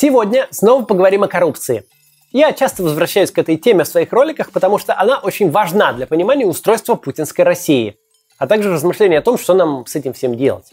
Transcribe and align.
Сегодня 0.00 0.48
снова 0.50 0.82
поговорим 0.82 1.24
о 1.24 1.28
коррупции. 1.28 1.84
Я 2.32 2.54
часто 2.54 2.82
возвращаюсь 2.82 3.30
к 3.30 3.38
этой 3.38 3.58
теме 3.58 3.84
в 3.84 3.86
своих 3.86 4.10
роликах, 4.14 4.50
потому 4.50 4.78
что 4.78 4.98
она 4.98 5.18
очень 5.18 5.50
важна 5.50 5.92
для 5.92 6.06
понимания 6.06 6.46
устройства 6.46 6.94
путинской 6.94 7.44
России, 7.44 7.98
а 8.38 8.46
также 8.46 8.72
размышления 8.72 9.18
о 9.18 9.20
том, 9.20 9.36
что 9.36 9.52
нам 9.52 9.84
с 9.84 9.94
этим 9.96 10.14
всем 10.14 10.38
делать. 10.38 10.72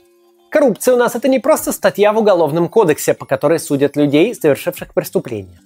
Коррупция 0.49 0.93
у 0.93 0.97
нас 0.97 1.13
это 1.13 1.27
не 1.27 1.39
просто 1.39 1.73
статья 1.73 2.13
в 2.13 2.19
Уголовном 2.19 2.69
кодексе, 2.69 3.13
по 3.13 3.25
которой 3.25 3.59
судят 3.59 3.97
людей, 3.97 4.33
совершивших 4.33 4.93
преступления. 4.93 5.59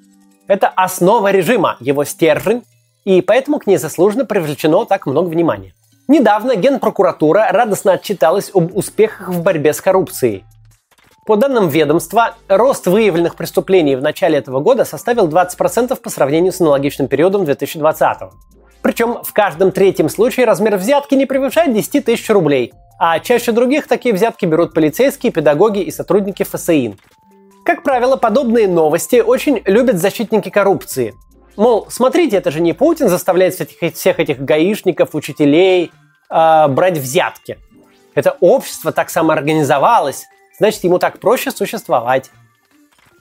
Это 0.47 0.67
основа 0.67 1.29
режима, 1.29 1.77
его 1.79 2.03
стержень, 2.03 2.63
и 3.05 3.21
поэтому 3.21 3.59
к 3.59 3.67
ней 3.67 3.77
заслуженно 3.77 4.25
привлечено 4.25 4.85
так 4.85 5.05
много 5.05 5.29
внимания. 5.29 5.75
Недавно 6.07 6.55
Генпрокуратура 6.55 7.47
радостно 7.51 7.91
отчиталась 7.91 8.49
об 8.55 8.75
успехах 8.75 9.29
в 9.29 9.43
борьбе 9.43 9.73
с 9.73 9.81
коррупцией. 9.81 10.45
По 11.31 11.37
данным 11.37 11.69
ведомства, 11.69 12.35
рост 12.49 12.87
выявленных 12.87 13.37
преступлений 13.37 13.95
в 13.95 14.01
начале 14.01 14.37
этого 14.37 14.59
года 14.59 14.83
составил 14.83 15.29
20% 15.29 15.95
по 15.95 16.09
сравнению 16.09 16.51
с 16.51 16.59
аналогичным 16.59 17.07
периодом 17.07 17.45
2020. 17.45 18.17
Причем 18.81 19.23
в 19.23 19.31
каждом 19.31 19.71
третьем 19.71 20.09
случае 20.09 20.45
размер 20.45 20.75
взятки 20.75 21.15
не 21.15 21.25
превышает 21.25 21.73
10 21.73 22.03
тысяч 22.03 22.29
рублей, 22.29 22.73
а 22.99 23.17
чаще 23.19 23.53
других 23.53 23.87
такие 23.87 24.13
взятки 24.13 24.45
берут 24.45 24.73
полицейские, 24.73 25.31
педагоги 25.31 25.79
и 25.79 25.89
сотрудники 25.89 26.43
ФСИН. 26.43 26.99
Как 27.63 27.83
правило, 27.83 28.17
подобные 28.17 28.67
новости 28.67 29.21
очень 29.21 29.61
любят 29.63 29.99
защитники 29.99 30.49
коррупции. 30.49 31.13
Мол, 31.55 31.87
смотрите, 31.87 32.35
это 32.35 32.51
же 32.51 32.59
не 32.59 32.73
Путин 32.73 33.07
заставляет 33.07 33.53
всех 33.53 34.19
этих 34.19 34.43
гаишников, 34.43 35.15
учителей 35.15 35.93
э, 36.29 36.67
брать 36.67 36.97
взятки. 36.97 37.57
Это 38.15 38.35
общество 38.41 38.91
так 38.91 39.09
самоорганизовалось, 39.09 40.25
значит, 40.61 40.83
ему 40.83 40.99
так 40.99 41.17
проще 41.17 41.49
существовать. 41.49 42.29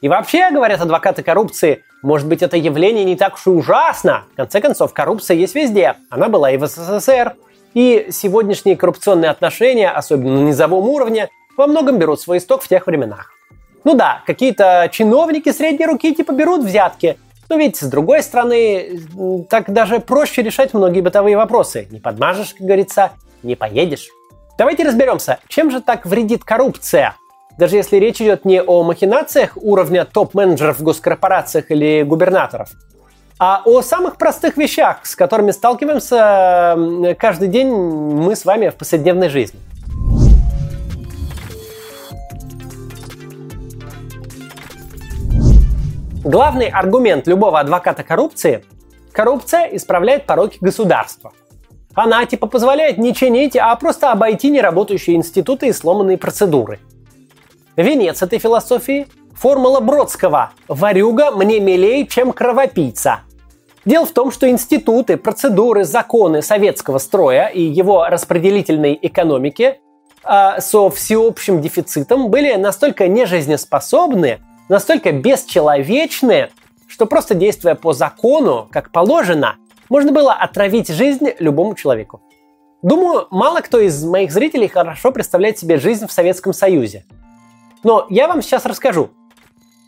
И 0.03 0.11
вообще, 0.11 0.51
говорят 0.51 0.79
адвокаты 0.83 1.23
коррупции, 1.23 1.83
может 2.03 2.29
быть, 2.29 2.43
это 2.43 2.59
явление 2.59 3.03
не 3.07 3.17
так 3.17 3.37
уж 3.37 3.47
и 3.47 3.51
ужасно. 3.51 4.25
В 4.34 4.37
конце 4.37 4.61
концов, 4.61 4.92
коррупция 4.92 5.39
есть 5.39 5.55
везде. 5.55 5.97
Она 6.11 6.29
была 6.29 6.51
и 6.51 6.59
в 6.59 6.67
СССР. 6.67 7.37
И 7.73 8.09
сегодняшние 8.11 8.77
коррупционные 8.77 9.31
отношения, 9.31 9.89
особенно 9.89 10.39
на 10.39 10.48
низовом 10.48 10.87
уровне, 10.87 11.31
во 11.56 11.67
многом 11.67 11.98
берут 11.98 12.20
свой 12.20 12.39
исток 12.39 12.61
в 12.61 12.69
тех 12.69 12.87
временах. 12.87 13.33
Ну 13.84 13.95
да, 13.95 14.23
какие-то 14.27 14.91
чиновники 14.92 15.51
средней 15.51 15.86
руки 15.86 16.14
типа 16.14 16.33
берут 16.33 16.62
взятки, 16.62 17.19
но 17.48 17.57
ведь 17.57 17.79
с 17.79 17.84
другой 17.84 18.23
стороны, 18.23 19.01
так 19.48 19.73
даже 19.73 19.98
проще 19.98 20.42
решать 20.42 20.75
многие 20.75 21.01
бытовые 21.01 21.39
вопросы. 21.39 21.89
Не 21.91 22.01
подмажешь, 22.01 22.53
как 22.53 22.67
говорится, 22.67 23.12
не 23.42 23.57
поедешь. 23.57 24.09
Давайте 24.59 24.84
разберемся, 24.84 25.39
чем 25.48 25.70
же 25.70 25.81
так 25.81 26.05
вредит 26.05 26.45
коррупция? 26.45 27.17
Даже 27.59 27.77
если 27.77 27.97
речь 27.97 28.20
идет 28.20 28.45
не 28.45 28.62
о 28.62 28.83
махинациях 28.83 29.53
уровня 29.56 30.05
топ-менеджеров 30.05 30.79
в 30.79 30.83
госкорпорациях 30.83 31.70
или 31.70 32.03
губернаторов, 32.03 32.70
а 33.39 33.62
о 33.65 33.83
самых 33.83 34.17
простых 34.17 34.57
вещах, 34.57 35.07
с 35.07 35.17
которыми 35.17 35.51
сталкиваемся 35.51 37.17
каждый 37.19 37.48
день 37.48 37.69
мы 37.69 38.37
с 38.37 38.45
вами 38.45 38.69
в 38.69 38.75
повседневной 38.75 39.29
жизни. 39.29 39.59
Главный 46.23 46.69
аргумент 46.69 47.27
любого 47.27 47.61
адвоката 47.61 48.03
коррупции– 48.03 48.62
коррупция 49.12 49.64
исправляет 49.75 50.27
пороки 50.27 50.59
государства. 50.61 51.33
Она 51.95 52.25
типа 52.27 52.47
позволяет 52.47 52.98
не 52.98 53.14
чинить, 53.14 53.57
а 53.57 53.75
просто 53.77 54.12
обойти 54.12 54.51
неработающие 54.51 55.17
институты 55.17 55.69
и 55.69 55.73
сломанные 55.73 56.19
процедуры. 56.19 56.79
Венец 57.83 58.23
этой 58.23 58.39
философии– 58.39 59.06
формула 59.41 59.81
Бродского 59.81 60.53
«Варюга 60.69 61.31
мне 61.31 61.61
милее, 61.61 62.06
чем 62.06 62.33
кровопийца». 62.33 63.20
Дело 63.86 64.05
в 64.05 64.11
том, 64.11 64.31
что 64.31 64.50
институты, 64.50 65.17
процедуры, 65.17 65.84
законы 65.84 66.42
советского 66.42 66.98
строя 66.98 67.47
и 67.47 67.62
его 67.62 68.07
распределительной 68.07 68.98
экономики 69.01 69.80
э, 70.23 70.61
со 70.61 70.91
всеобщим 70.91 71.63
дефицитом 71.63 72.29
были 72.29 72.52
настолько 72.57 73.08
нежизнеспособны, 73.08 74.41
настолько 74.68 75.12
бесчеловечны, 75.12 76.51
что 76.86 77.07
просто 77.07 77.35
действуя 77.35 77.74
по 77.74 77.95
закону, 77.95 78.68
как 78.70 78.92
положено, 78.92 79.57
можно 79.89 80.12
было 80.12 80.35
отравить 80.35 80.89
жизнь 80.89 81.30
любому 81.39 81.74
человеку. 81.74 82.20
Думаю, 82.83 83.27
мало 83.30 83.62
кто 83.62 83.80
из 83.80 84.05
моих 84.05 84.33
зрителей 84.33 84.68
хорошо 84.68 85.12
представляет 85.12 85.58
себе 85.58 85.79
жизнь 85.79 86.07
в 86.07 86.12
Советском 86.12 86.52
Союзе. 86.52 87.07
Но 87.83 88.07
я 88.11 88.29
вам 88.29 88.42
сейчас 88.42 88.67
расскажу. 88.67 89.11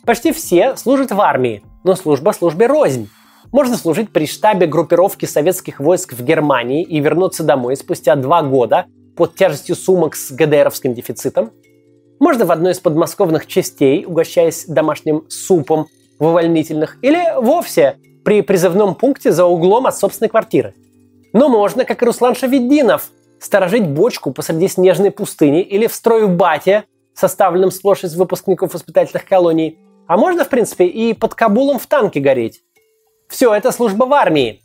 Почти 0.05 0.31
все 0.31 0.75
служат 0.75 1.11
в 1.11 1.21
армии, 1.21 1.63
но 1.83 1.95
служба 1.95 2.31
службе 2.31 2.67
рознь. 2.67 3.09
Можно 3.51 3.77
служить 3.77 4.09
при 4.11 4.25
штабе 4.25 4.65
группировки 4.65 5.25
советских 5.25 5.79
войск 5.79 6.13
в 6.13 6.23
Германии 6.23 6.83
и 6.83 6.99
вернуться 6.99 7.43
домой 7.43 7.75
спустя 7.77 8.15
два 8.15 8.41
года 8.41 8.87
под 9.15 9.35
тяжестью 9.35 9.75
сумок 9.75 10.15
с 10.15 10.31
ГДРовским 10.31 10.93
дефицитом. 10.93 11.51
Можно 12.19 12.45
в 12.45 12.51
одной 12.51 12.71
из 12.71 12.79
подмосковных 12.79 13.45
частей, 13.47 14.05
угощаясь 14.05 14.65
домашним 14.65 15.25
супом 15.29 15.87
в 16.19 16.25
увольнительных, 16.25 16.97
или 17.01 17.21
вовсе 17.39 17.97
при 18.23 18.41
призывном 18.41 18.95
пункте 18.95 19.31
за 19.31 19.45
углом 19.45 19.85
от 19.85 19.97
собственной 19.97 20.29
квартиры. 20.29 20.73
Но 21.33 21.49
можно, 21.49 21.85
как 21.85 22.01
и 22.01 22.05
Руслан 22.05 22.35
Шаведдинов, 22.35 23.09
сторожить 23.39 23.87
бочку 23.87 24.31
посреди 24.31 24.67
снежной 24.67 25.11
пустыни 25.11 25.61
или 25.61 25.87
в 25.87 25.93
строю 25.93 26.29
бате, 26.29 26.85
составленном 27.15 27.71
сплошь 27.71 28.03
из 28.03 28.15
выпускников 28.15 28.73
воспитательных 28.73 29.25
колоний. 29.25 29.79
А 30.07 30.17
можно, 30.17 30.43
в 30.43 30.49
принципе, 30.49 30.85
и 30.85 31.13
под 31.13 31.35
Кабулом 31.35 31.79
в 31.79 31.87
танке 31.87 32.19
гореть. 32.19 32.61
Все 33.29 33.53
это 33.53 33.71
служба 33.71 34.05
в 34.05 34.13
армии. 34.13 34.61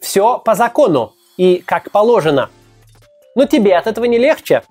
Все 0.00 0.38
по 0.38 0.54
закону 0.54 1.12
и 1.36 1.62
как 1.64 1.90
положено. 1.90 2.50
Но 3.34 3.46
тебе 3.46 3.76
от 3.76 3.86
этого 3.86 4.04
не 4.04 4.18
легче. 4.18 4.62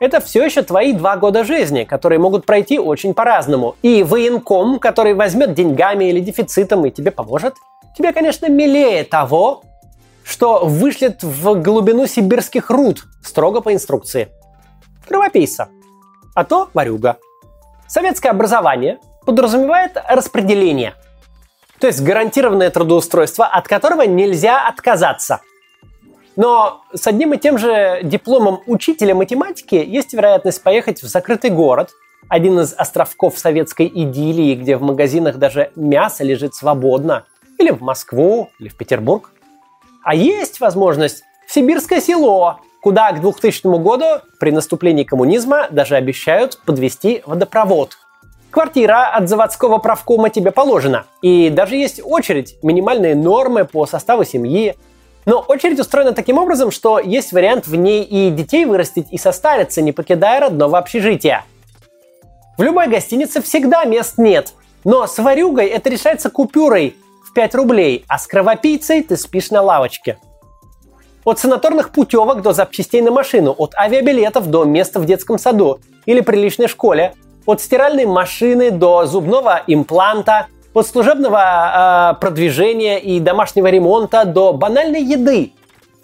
Это 0.00 0.20
все 0.20 0.44
еще 0.44 0.62
твои 0.62 0.94
два 0.94 1.16
года 1.16 1.44
жизни, 1.44 1.84
которые 1.84 2.18
могут 2.18 2.46
пройти 2.46 2.78
очень 2.78 3.12
по-разному. 3.12 3.76
И 3.82 4.02
военком, 4.02 4.78
который 4.78 5.12
возьмет 5.12 5.52
деньгами 5.52 6.06
или 6.06 6.20
дефицитом 6.20 6.86
и 6.86 6.90
тебе 6.90 7.10
поможет, 7.10 7.54
тебе, 7.96 8.12
конечно, 8.12 8.48
милее 8.48 9.04
того, 9.04 9.62
что 10.24 10.64
вышлет 10.64 11.22
в 11.22 11.54
глубину 11.60 12.06
сибирских 12.06 12.70
руд 12.70 13.04
строго 13.22 13.60
по 13.60 13.74
инструкции. 13.74 14.28
Кровопийца. 15.06 15.68
А 16.34 16.44
то 16.44 16.70
варюга. 16.74 17.18
Советское 17.86 18.30
образование 18.30 18.98
подразумевает 19.24 19.92
распределение– 20.08 20.94
то 21.80 21.86
есть 21.86 22.02
гарантированное 22.02 22.70
трудоустройство, 22.70 23.46
от 23.46 23.66
которого 23.66 24.02
нельзя 24.02 24.68
отказаться. 24.68 25.40
Но 26.36 26.82
с 26.94 27.06
одним 27.06 27.32
и 27.32 27.38
тем 27.38 27.58
же 27.58 28.00
дипломом 28.02 28.60
учителя 28.66 29.14
математики 29.14 29.74
есть 29.74 30.12
вероятность 30.12 30.62
поехать 30.62 31.02
в 31.02 31.08
закрытый 31.08 31.50
город, 31.50 31.90
один 32.28 32.60
из 32.60 32.74
островков 32.74 33.38
советской 33.38 33.90
идиллии, 33.92 34.54
где 34.54 34.76
в 34.76 34.82
магазинах 34.82 35.38
даже 35.38 35.72
мясо 35.74 36.22
лежит 36.22 36.54
свободно, 36.54 37.24
или 37.58 37.70
в 37.70 37.80
Москву, 37.80 38.50
или 38.58 38.68
в 38.68 38.76
Петербург. 38.76 39.30
А 40.04 40.14
есть 40.14 40.60
возможность 40.60 41.22
в 41.46 41.52
сибирское 41.52 42.00
село, 42.00 42.60
куда 42.82 43.12
к 43.12 43.20
2000 43.20 43.78
году 43.78 44.22
при 44.38 44.50
наступлении 44.50 45.04
коммунизма 45.04 45.68
даже 45.70 45.96
обещают 45.96 46.58
подвести 46.64 47.22
водопровод– 47.26 47.98
Квартира 48.50 49.14
от 49.14 49.28
заводского 49.28 49.78
правкома 49.78 50.28
тебе 50.28 50.50
положена. 50.50 51.06
И 51.22 51.50
даже 51.50 51.76
есть 51.76 52.00
очередь, 52.04 52.56
минимальные 52.64 53.14
нормы 53.14 53.64
по 53.64 53.86
составу 53.86 54.24
семьи. 54.24 54.74
Но 55.24 55.38
очередь 55.38 55.78
устроена 55.78 56.12
таким 56.12 56.36
образом, 56.38 56.72
что 56.72 56.98
есть 56.98 57.32
вариант 57.32 57.68
в 57.68 57.76
ней 57.76 58.02
и 58.02 58.30
детей 58.30 58.64
вырастить, 58.64 59.06
и 59.12 59.18
состариться, 59.18 59.82
не 59.82 59.92
покидая 59.92 60.40
родного 60.40 60.78
общежития. 60.78 61.44
В 62.58 62.62
любой 62.62 62.88
гостинице 62.88 63.40
всегда 63.40 63.84
мест 63.84 64.18
нет. 64.18 64.52
Но 64.82 65.06
с 65.06 65.16
варюгой 65.18 65.66
это 65.66 65.88
решается 65.88 66.28
купюрой 66.28 66.96
в 67.24 67.32
5 67.32 67.54
рублей, 67.54 68.04
а 68.08 68.18
с 68.18 68.26
кровопийцей 68.26 69.04
ты 69.04 69.16
спишь 69.16 69.50
на 69.52 69.62
лавочке. 69.62 70.18
От 71.24 71.38
санаторных 71.38 71.90
путевок 71.90 72.42
до 72.42 72.52
запчастей 72.52 73.02
на 73.02 73.10
машину, 73.10 73.54
от 73.56 73.74
авиабилетов 73.74 74.46
до 74.46 74.64
места 74.64 75.00
в 75.00 75.04
детском 75.04 75.38
саду 75.38 75.80
или 76.06 76.20
приличной 76.20 76.68
школе– 76.68 77.14
от 77.46 77.60
стиральной 77.60 78.06
машины 78.06 78.70
до 78.70 79.06
зубного 79.06 79.62
импланта, 79.66 80.46
от 80.72 80.86
служебного 80.86 82.12
э, 82.14 82.20
продвижения 82.20 82.98
и 82.98 83.18
домашнего 83.18 83.66
ремонта 83.66 84.24
до 84.24 84.52
банальной 84.52 85.02
еды. 85.02 85.52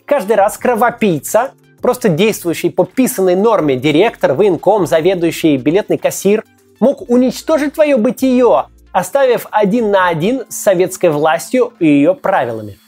Каждый 0.05 0.37
раз 0.37 0.59
кровопийца, 0.59 1.53
просто 1.81 2.09
действующий 2.09 2.71
по 2.71 2.85
писанной 2.85 3.37
норме 3.37 3.77
директор, 3.77 4.35
военком, 4.35 4.87
заведующий, 4.87 5.57
билетный 5.57 5.99
кассир, 5.99 6.45
мог 6.81 7.09
уничтожить 7.09 7.75
твое 7.75 7.97
бытие, 7.97 8.67
оставив 8.93 9.47
один 9.51 9.91
на 9.91 10.09
один 10.09 10.45
с 10.49 10.57
советской 10.57 11.11
властью 11.11 11.73
и 11.79 11.87
ее 11.87 12.15
правилами. 12.15 12.79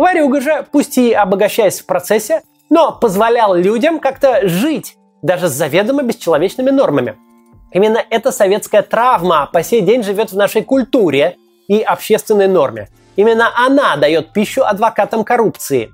Варюга 0.00 0.40
же, 0.40 0.66
пусть 0.72 0.98
и 0.98 1.12
обогащаясь 1.12 1.80
в 1.80 1.86
процессе, 1.86 2.42
но 2.70 2.92
позволял 2.92 3.54
людям 3.54 4.00
как-то 4.00 4.48
жить, 4.48 4.96
даже 5.22 5.48
с 5.48 5.52
заведомо 5.52 6.02
бесчеловечными 6.02 6.70
нормами– 6.70 7.16
Именно 7.72 8.02
эта 8.10 8.32
советская 8.32 8.82
травма 8.82 9.48
по 9.52 9.62
сей 9.62 9.80
день 9.80 10.02
живет 10.02 10.32
в 10.32 10.36
нашей 10.36 10.62
культуре 10.62 11.36
и 11.68 11.80
общественной 11.80 12.48
норме. 12.48 12.88
Именно 13.16 13.50
она 13.56 13.96
дает 13.96 14.32
пищу 14.32 14.62
адвокатам 14.64 15.24
коррупции. 15.24 15.92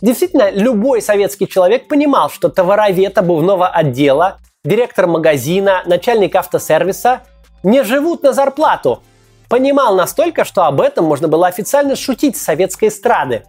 Действительно, 0.00 0.50
любой 0.50 1.02
советский 1.02 1.46
человек 1.46 1.88
понимал, 1.88 2.30
что 2.30 2.48
товаровед 2.48 3.16
обувного 3.18 3.68
отдела, 3.68 4.38
директор 4.64 5.06
магазина, 5.06 5.82
начальник 5.86 6.34
автосервиса 6.34 7.20
не 7.62 7.82
живут 7.84 8.22
на 8.22 8.32
зарплату. 8.32 9.02
Понимал 9.48 9.96
настолько, 9.96 10.44
что 10.44 10.64
об 10.64 10.80
этом 10.80 11.06
можно 11.06 11.26
было 11.26 11.46
официально 11.46 11.96
шутить 11.96 12.36
с 12.36 12.42
советской 12.42 12.88
эстрады. 12.88 13.44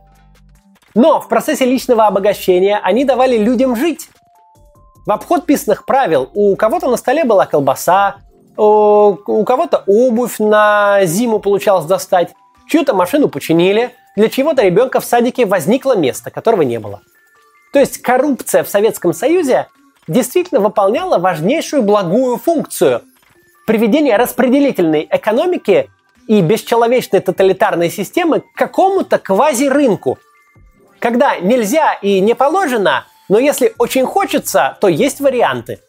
Но 0.96 1.19
в 1.19 1.28
процессе 1.28 1.66
личного 1.66 2.07
обогащения 2.07 2.80
они 2.81 3.04
давали 3.04 3.38
людям 3.38 3.75
жить. 3.75 4.10
В 5.06 5.12
обход 5.12 5.46
писанных 5.46 5.86
правил 5.86 6.30
у 6.34 6.56
кого-то 6.56 6.90
на 6.90 6.96
столе 6.96 7.25
была 7.25 7.46
колбаса, 7.46 8.18
у 8.56 9.44
кого-то 9.46 9.84
обувь 9.88 10.40
на 10.40 11.06
зиму 11.06 11.40
получалось 11.40 11.86
достать, 11.86 12.34
чью-то 12.68 12.94
машину 12.94 13.30
починили, 13.30 13.92
для 14.16 14.30
чего-то 14.30 14.63
ребенка 14.63 15.00
в 15.00 15.06
садике 15.06 15.45
возникло 15.45 15.95
место, 15.95 16.31
которого 16.31 16.62
не 16.62 16.80
было. 16.80 17.02
То 17.74 17.80
есть 17.80 18.00
коррупция 18.02 18.63
в 18.63 18.69
Советском 18.69 19.13
Союзе 19.13 19.68
действительно 20.07 20.60
выполняла 20.60 21.18
важнейшую 21.18 21.84
благую 21.84 22.38
функцию– 22.38 23.02
приведение 23.69 24.18
распределительной 24.18 25.07
экономики 25.10 25.89
и 26.27 26.42
бесчеловечной 26.42 27.19
тоталитарной 27.19 27.89
системы 27.89 28.42
к 28.42 28.54
какому-то 28.56 29.18
квази-рынку– 29.19 30.18
когда 31.00 31.38
нельзя 31.38 31.94
и 31.94 32.19
не 32.19 32.36
положено, 32.36 33.06
но 33.30 33.39
если 33.39 33.74
очень 33.77 34.06
хочется, 34.06 34.77
то 34.81 34.88
есть 34.88 35.21
варианты. 35.21 35.80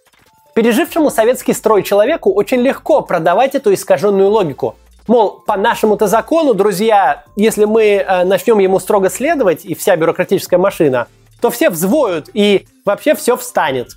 Пережившему 0.54 1.10
советский 1.10 1.52
строй 1.52 1.82
человеку 1.82 2.32
очень 2.32 2.60
легко 2.60 3.02
продавать 3.02 3.54
эту 3.54 3.74
искаженную 3.74 4.28
логику. 4.28 4.76
Мол, 5.06 5.42
по 5.46 5.56
нашему-то 5.56 6.06
закону, 6.06 6.54
друзья, 6.54 7.24
если 7.34 7.64
мы 7.64 7.82
э, 7.82 8.24
начнем 8.24 8.58
ему 8.58 8.78
строго 8.78 9.10
следовать, 9.10 9.64
и 9.64 9.74
вся 9.74 9.96
бюрократическая 9.96 10.58
машина, 10.58 11.08
то 11.40 11.50
все 11.50 11.70
взвоют 11.70 12.28
и 12.34 12.66
вообще 12.84 13.14
все 13.14 13.36
встанет. 13.36 13.88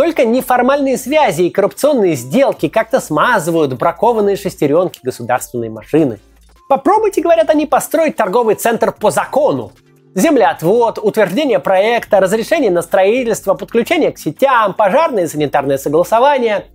Только 0.00 0.24
неформальные 0.24 0.96
связи 0.96 1.42
и 1.42 1.50
коррупционные 1.50 2.14
сделки 2.14 2.70
как-то 2.70 3.00
смазывают 3.00 3.74
бракованные 3.74 4.34
шестеренки 4.34 4.98
государственной 5.02 5.68
машины. 5.68 6.18
Попробуйте, 6.70 7.20
говорят 7.20 7.50
они, 7.50 7.66
построить 7.66 8.16
торговый 8.16 8.54
центр 8.54 8.92
по 8.92 9.10
закону. 9.10 9.72
Землеотвод, 10.14 10.98
утверждение 11.02 11.58
проекта, 11.58 12.18
разрешение 12.18 12.70
на 12.70 12.80
строительство, 12.80 13.52
подключение 13.52 14.10
к 14.10 14.18
сетям, 14.18 14.72
пожарное 14.72 15.24
и 15.24 15.26
санитарное 15.26 15.76
согласование. 15.76 16.68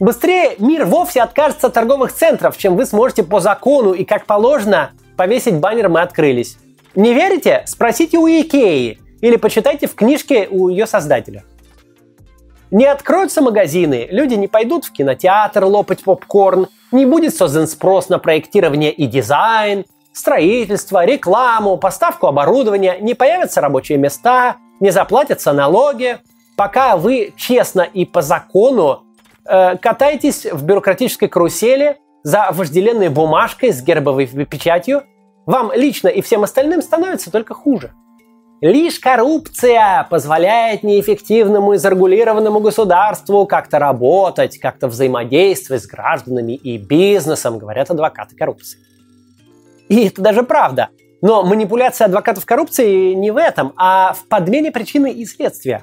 Быстрее 0.00 0.56
мир 0.58 0.84
вовсе 0.84 1.22
откажется 1.22 1.68
от 1.68 1.74
торговых 1.74 2.12
центров, 2.12 2.58
чем 2.58 2.74
вы 2.74 2.84
сможете 2.84 3.22
по 3.22 3.38
закону 3.38 3.92
и 3.92 4.02
как 4.02 4.26
положено 4.26 4.90
повесить 5.16 5.54
баннер 5.54 5.88
«Мы 5.88 6.00
открылись». 6.00 6.58
Не 6.96 7.14
верите? 7.14 7.62
Спросите 7.64 8.18
у 8.18 8.26
Икеи 8.26 8.98
или 9.20 9.36
почитайте 9.36 9.86
в 9.86 9.94
книжке 9.94 10.48
у 10.50 10.68
ее 10.68 10.88
создателя. 10.88 11.44
Не 12.72 12.86
откроются 12.86 13.42
магазины, 13.42 14.08
люди 14.10 14.32
не 14.32 14.48
пойдут 14.48 14.86
в 14.86 14.92
кинотеатр 14.92 15.62
лопать 15.62 16.02
попкорн, 16.02 16.68
не 16.90 17.04
будет 17.04 17.36
создан 17.36 17.66
спрос 17.66 18.08
на 18.08 18.18
проектирование 18.18 18.90
и 18.90 19.06
дизайн, 19.06 19.84
строительство, 20.14 21.04
рекламу, 21.04 21.76
поставку 21.76 22.28
оборудования, 22.28 22.96
не 22.98 23.12
появятся 23.12 23.60
рабочие 23.60 23.98
места, 23.98 24.56
не 24.80 24.90
заплатятся 24.90 25.52
налоги, 25.52 26.16
пока 26.56 26.96
вы 26.96 27.34
честно 27.36 27.82
и 27.82 28.06
по 28.06 28.22
закону 28.22 29.02
э, 29.44 29.76
катаетесь 29.76 30.46
в 30.46 30.64
бюрократической 30.64 31.28
карусели 31.28 31.98
за 32.22 32.48
вожделенной 32.52 33.10
бумажкой 33.10 33.74
с 33.74 33.82
гербовой 33.82 34.26
печатью, 34.26 35.02
вам 35.44 35.72
лично 35.74 36.08
и 36.08 36.22
всем 36.22 36.42
остальным 36.42 36.80
становится 36.80 37.30
только 37.30 37.52
хуже. 37.52 37.92
Лишь 38.62 39.00
коррупция 39.00 40.06
позволяет 40.08 40.84
неэффективному 40.84 41.72
и 41.72 41.78
зарегулированному 41.78 42.60
государству 42.60 43.44
как-то 43.44 43.80
работать, 43.80 44.58
как-то 44.58 44.86
взаимодействовать 44.86 45.82
с 45.82 45.86
гражданами 45.88 46.52
и 46.52 46.78
бизнесом, 46.78 47.58
говорят 47.58 47.90
адвокаты 47.90 48.36
коррупции. 48.36 48.78
И 49.88 50.06
это 50.06 50.22
даже 50.22 50.44
правда. 50.44 50.90
Но 51.22 51.42
манипуляция 51.42 52.04
адвокатов 52.04 52.46
коррупции 52.46 53.14
не 53.14 53.32
в 53.32 53.36
этом, 53.36 53.72
а 53.76 54.12
в 54.12 54.28
подмене 54.28 54.70
причины 54.70 55.10
и 55.10 55.26
следствия. 55.26 55.82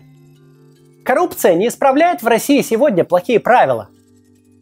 Коррупция 1.03 1.55
не 1.55 1.67
исправляет 1.67 2.23
в 2.23 2.27
России 2.27 2.61
сегодня 2.61 3.03
плохие 3.03 3.41
правила. 3.41 3.89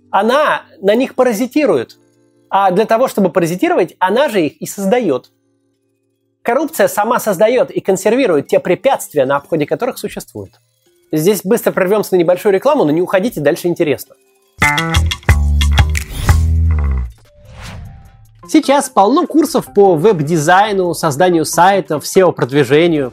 Она 0.10 0.64
на 0.82 0.96
них 0.96 1.14
паразитирует. 1.14 2.00
А 2.50 2.72
для 2.72 2.86
того, 2.86 3.10
чтобы 3.10 3.30
паразитировать, 3.30 3.96
она 4.00 4.28
же 4.28 4.42
их 4.42 4.60
и 4.60 4.66
создает. 4.66 5.30
Коррупция 6.48 6.88
сама 6.88 7.20
создает 7.20 7.72
и 7.72 7.82
консервирует 7.82 8.48
те 8.48 8.62
препятствия, 8.62 9.26
на 9.26 9.36
обходе 9.36 9.66
которых 9.66 9.98
существует. 9.98 10.62
Здесь 11.12 11.42
быстро 11.44 11.74
прервемся 11.74 12.16
на 12.16 12.20
небольшую 12.20 12.54
рекламу, 12.54 12.86
но 12.86 12.92
не 12.92 13.02
уходите, 13.02 13.42
дальше 13.42 13.68
интересно. 13.68 14.16
Сейчас 18.48 18.90
полно 18.90 19.28
курсов 19.28 19.74
по 19.76 19.96
веб-дизайну, 19.96 20.94
созданию 20.94 21.44
сайтов, 21.44 22.06
SEO-продвижению. 22.06 23.12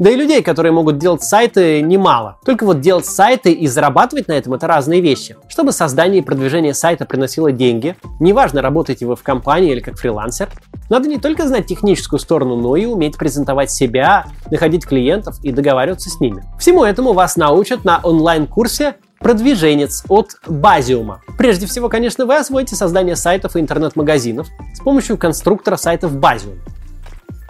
Да 0.00 0.10
и 0.10 0.16
людей, 0.16 0.42
которые 0.42 0.72
могут 0.72 0.98
делать 0.98 1.22
сайты, 1.22 1.80
немало. 1.80 2.38
Только 2.44 2.66
вот 2.66 2.80
делать 2.80 3.06
сайты 3.06 3.52
и 3.52 3.68
зарабатывать 3.68 4.26
на 4.26 4.32
этом– 4.32 4.52
это 4.54 4.66
разные 4.66 5.00
вещи. 5.00 5.36
Чтобы 5.48 5.70
создание 5.70 6.20
и 6.20 6.24
продвижение 6.24 6.74
сайта 6.74 7.06
приносило 7.06 7.52
деньги, 7.52 7.94
неважно, 8.18 8.60
работаете 8.60 9.06
вы 9.06 9.14
в 9.14 9.22
компании 9.22 9.70
или 9.70 9.78
как 9.78 9.96
фрилансер, 9.96 10.50
надо 10.90 11.08
не 11.08 11.18
только 11.18 11.46
знать 11.46 11.66
техническую 11.66 12.18
сторону, 12.18 12.56
но 12.56 12.74
и 12.74 12.86
уметь 12.86 13.16
презентовать 13.16 13.70
себя, 13.70 14.26
находить 14.50 14.84
клиентов 14.84 15.36
и 15.44 15.52
договариваться 15.52 16.10
с 16.10 16.18
ними. 16.18 16.42
Всему 16.58 16.84
этому 16.84 17.12
вас 17.12 17.36
научат 17.36 17.84
на 17.84 18.00
онлайн-курсе 18.02 18.96
продвиженец 19.20 20.04
от 20.08 20.32
Базиума. 20.46 21.22
Прежде 21.38 21.66
всего, 21.66 21.88
конечно, 21.88 22.26
вы 22.26 22.36
освоите 22.36 22.74
создание 22.74 23.14
сайтов 23.14 23.54
и 23.54 23.60
интернет-магазинов 23.60 24.48
с 24.74 24.80
помощью 24.80 25.16
конструктора 25.16 25.76
сайтов 25.76 26.14
Basium. 26.16 26.58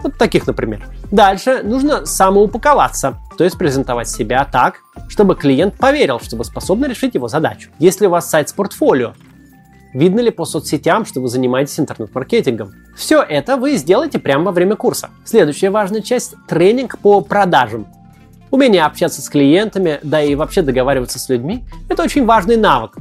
Вот 0.05 0.19
таких, 0.19 0.45
например. 0.45 0.87
Дальше 1.09 1.63
нужно 1.63 2.05
самоупаковаться, 2.05 3.17
то 3.39 3.43
есть 3.43 3.57
презентовать 3.57 4.07
себя 4.07 4.45
так, 4.45 4.81
чтобы 5.09 5.33
клиент 5.33 5.77
поверил, 5.77 6.19
что 6.19 6.35
вы 6.37 6.45
способны 6.45 6.85
решить 6.85 7.15
его 7.15 7.27
задачу. 7.27 7.71
Если 7.79 8.05
у 8.05 8.11
вас 8.11 8.29
сайт 8.29 8.49
с 8.49 8.53
портфолио, 8.53 9.13
видно 9.95 10.19
ли 10.19 10.29
по 10.29 10.45
соцсетям, 10.45 11.07
что 11.07 11.21
вы 11.21 11.27
занимаетесь 11.27 11.79
интернет-маркетингом. 11.79 12.71
Все 12.95 13.23
это 13.23 13.57
вы 13.57 13.77
сделаете 13.77 14.19
прямо 14.19 14.43
во 14.43 14.51
время 14.51 14.75
курса. 14.75 15.09
Следующая 15.23 15.71
важная 15.71 16.01
часть– 16.01 16.35
тренинг 16.47 16.99
по 16.99 17.21
продажам. 17.21 17.87
Умение 18.51 18.83
общаться 18.83 19.23
с 19.23 19.27
клиентами, 19.27 19.99
да 20.03 20.21
и 20.21 20.35
вообще 20.35 20.61
договариваться 20.61 21.17
с 21.17 21.27
людьми– 21.29 21.65
это 21.89 22.03
очень 22.03 22.27
важный 22.27 22.57
навык. 22.57 22.95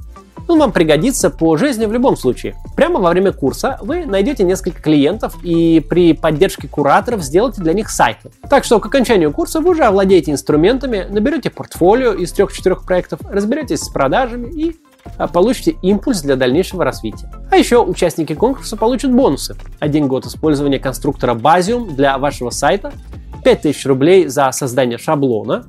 Он 0.46 0.58
вам 0.58 0.72
пригодится 0.72 1.30
по 1.30 1.56
жизни 1.56 1.86
в 1.86 1.92
любом 1.92 2.16
случае. 2.16 2.56
Прямо 2.76 3.00
во 3.00 3.10
время 3.10 3.32
курса 3.32 3.78
вы 3.80 4.04
найдете 4.04 4.44
несколько 4.44 4.82
клиентов 4.82 5.36
и 5.42 5.80
при 5.80 6.12
поддержке 6.12 6.68
кураторов 6.68 7.22
сделаете 7.22 7.62
для 7.62 7.72
них 7.72 7.90
сайты. 7.90 8.30
Так 8.48 8.64
что 8.64 8.78
к 8.80 8.86
окончанию 8.86 9.32
курса 9.32 9.60
вы 9.60 9.70
уже 9.70 9.84
овладеете 9.84 10.32
инструментами, 10.32 11.06
наберете 11.08 11.50
портфолио 11.50 12.12
из 12.12 12.32
3-4 12.32 12.84
проектов, 12.84 13.20
разберетесь 13.28 13.80
с 13.80 13.88
продажами 13.88 14.48
и 14.48 14.76
а, 15.16 15.28
получите 15.28 15.76
импульс 15.82 16.22
для 16.22 16.36
дальнейшего 16.36 16.84
развития. 16.84 17.30
А 17.50 17.56
еще 17.56 17.82
участники 17.82 18.34
конкурса 18.34 18.76
получат 18.76 19.12
бонусы. 19.12 19.56
Один 19.78 20.08
год 20.08 20.26
использования 20.26 20.78
конструктора 20.78 21.34
Basium 21.34 21.94
для 21.94 22.18
вашего 22.18 22.50
сайта 22.50 22.92
5000 23.44 23.86
рублей 23.86 24.26
за 24.28 24.50
создание 24.52 24.98
шаблона, 24.98 25.66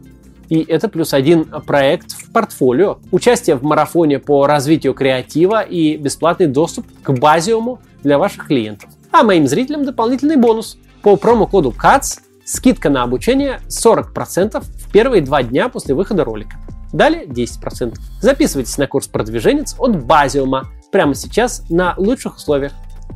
и 0.50 0.64
это 0.64 0.90
плюс 0.90 1.14
один 1.14 1.46
проект 1.46 2.12
в 2.12 2.32
портфолио, 2.32 3.00
участие 3.12 3.56
в 3.56 3.64
марафоне 3.64 4.20
по 4.20 4.46
развитию 4.48 4.94
креатива 4.94 5.62
и 5.62 5.98
бесплатный 5.98 6.48
доступ 6.48 6.86
к 7.04 7.12
базиуму 7.12 7.80
для 8.04 8.18
ваших 8.18 8.48
клиентов. 8.48 8.90
А 9.12 9.24
моим 9.24 9.48
зрителям 9.48 9.86
дополнительный 9.86 10.36
бонус. 10.36 10.78
По 11.02 11.16
промокоду 11.18 11.72
CATS 11.72 12.20
скидка 12.46 12.90
на 12.90 13.04
обучение 13.04 13.60
40% 13.70 14.62
в 14.62 14.92
первые 14.92 15.22
два 15.22 15.44
дня 15.44 15.70
после 15.70 15.96
выхода 15.96 16.24
ролика. 16.24 16.58
Далее 16.94 17.26
10%. 17.26 17.96
Записывайтесь 18.22 18.78
на 18.78 18.88
курс 18.88 19.08
продвиженец 19.08 19.76
от 19.78 20.04
Базиума 20.06 20.68
прямо 20.92 21.14
сейчас 21.14 21.64
на 21.70 21.94
лучших 21.98 22.38
условиях. 22.38 22.72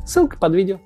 Ссылка 0.06 0.36
под 0.36 0.54
видео. 0.54 0.78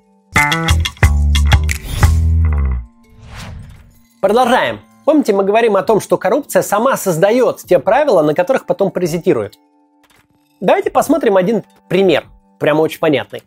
Продолжаем. 4.21 4.79
Помните, 5.05 5.33
мы 5.33 5.43
говорим 5.43 5.75
о 5.75 5.83
том, 5.83 6.01
что 6.01 6.17
коррупция 6.17 6.63
сама 6.63 6.97
создает 6.97 7.57
те 7.57 7.77
правила, 7.77 8.23
на 8.23 8.33
которых 8.33 8.65
потом 8.65 8.89
паразитирует. 8.89 9.59
Давайте 10.59 10.89
посмотрим 10.89 11.37
один 11.37 11.63
пример, 11.87 12.25
прямо 12.59 12.81
очень 12.81 12.99
понятный. 12.99 13.43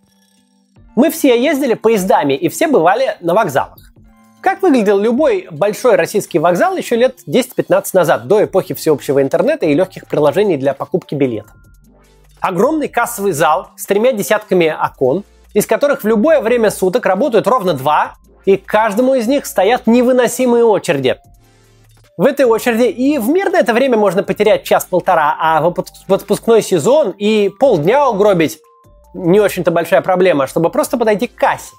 Мы 0.95 1.11
все 1.11 1.41
ездили 1.41 1.75
поездами 1.75 2.35
и 2.35 2.49
все 2.49 2.69
бывали 2.69 3.17
на 3.21 3.35
вокзалах. 3.35 3.93
Как 4.41 4.63
выглядел 4.63 4.99
любой 5.01 5.49
большой 5.51 5.97
российский 5.97 6.39
вокзал 6.39 6.77
еще 6.77 6.95
лет 6.95 7.19
10-15 7.27 7.87
назад, 7.93 8.29
до 8.29 8.45
эпохи 8.45 8.75
всеобщего 8.75 9.21
интернета 9.21 9.67
и 9.67 9.75
легких 9.75 10.07
приложений 10.07 10.59
для 10.59 10.75
покупки 10.75 11.17
билета? 11.17 11.51
Огромный 12.41 12.87
кассовый 12.87 13.33
зал 13.33 13.71
с 13.77 13.85
тремя 13.85 14.13
десятками 14.13 14.69
окон, 14.69 15.25
из 15.55 15.67
которых 15.67 16.05
в 16.05 16.07
любое 16.07 16.41
время 16.41 16.71
суток 16.71 17.05
работают 17.05 17.49
ровно 17.49 17.75
два, 17.75 18.15
и 18.45 18.57
к 18.57 18.65
каждому 18.65 19.15
из 19.15 19.27
них 19.27 19.45
стоят 19.45 19.89
невыносимые 19.89 20.65
очереди. 20.65 21.19
В 22.19 22.27
этой 22.27 22.47
очереди 22.47 22.87
и 22.87 23.17
в 23.17 23.29
мирное 23.29 23.61
это 23.61 23.73
время 23.73 23.97
можно 23.97 24.25
потерять 24.25 24.65
час-полтора, 24.65 25.37
а 25.39 25.61
в 25.61 26.13
отпускной 26.13 26.63
сезон 26.63 27.15
и 27.17 27.49
полдня 27.49 28.09
угробить 28.09 28.59
не 29.15 29.39
очень-то 29.39 29.71
большая 29.71 30.01
проблема, 30.01 30.49
чтобы 30.49 30.69
просто 30.71 30.99
подойти 30.99 31.29
к 31.29 31.37
кассе. 31.37 31.77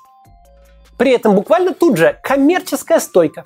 При 0.97 1.11
этом 1.11 1.35
буквально 1.35 1.73
тут 1.73 1.97
же 1.97 2.17
коммерческая 2.23 3.01
стойка, 3.01 3.43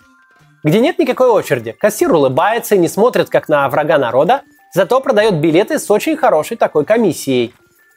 где 0.63 0.79
нет 0.79 0.99
никакой 0.99 1.29
очереди. 1.29 1.71
Кассир 1.71 2.13
улыбается 2.13 2.75
и 2.75 2.77
не 2.77 2.87
смотрит 2.87 3.27
как 3.27 3.49
на 3.49 3.67
врага 3.69 3.97
народа, 3.97 4.43
зато 4.71 5.01
продает 5.01 5.39
билеты 5.39 5.79
с 5.79 5.89
очень 5.89 6.15
хорошей 6.15 6.57
такой 6.57 6.85
комиссией. 6.85 7.55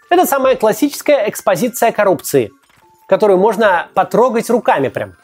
Это 0.09 0.25
самая 0.25 0.57
классическая 0.57 1.29
экспозиция 1.29 1.93
коррупции, 1.93 2.51
которую 3.07 3.39
можно 3.39 3.89
потрогать 3.93 4.49
руками 4.49 4.89
прям. 4.89 5.17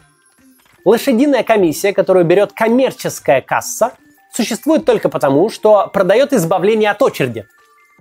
Лошадиная 0.84 1.42
комиссия, 1.42 1.92
которую 1.92 2.24
берет 2.24 2.52
коммерческая 2.52 3.40
касса, 3.40 3.92
существует 4.32 4.84
только 4.84 5.08
потому, 5.08 5.50
что 5.50 5.88
продает 5.92 6.32
избавление 6.32 6.90
от 6.90 7.02
очереди. 7.02 7.46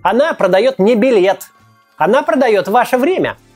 Она 0.02 0.34
продает 0.34 0.78
не 0.78 0.96
билет, 0.96 1.46
она 1.96 2.22
продает 2.22 2.68
ваше 2.68 2.96
время– 2.96 3.36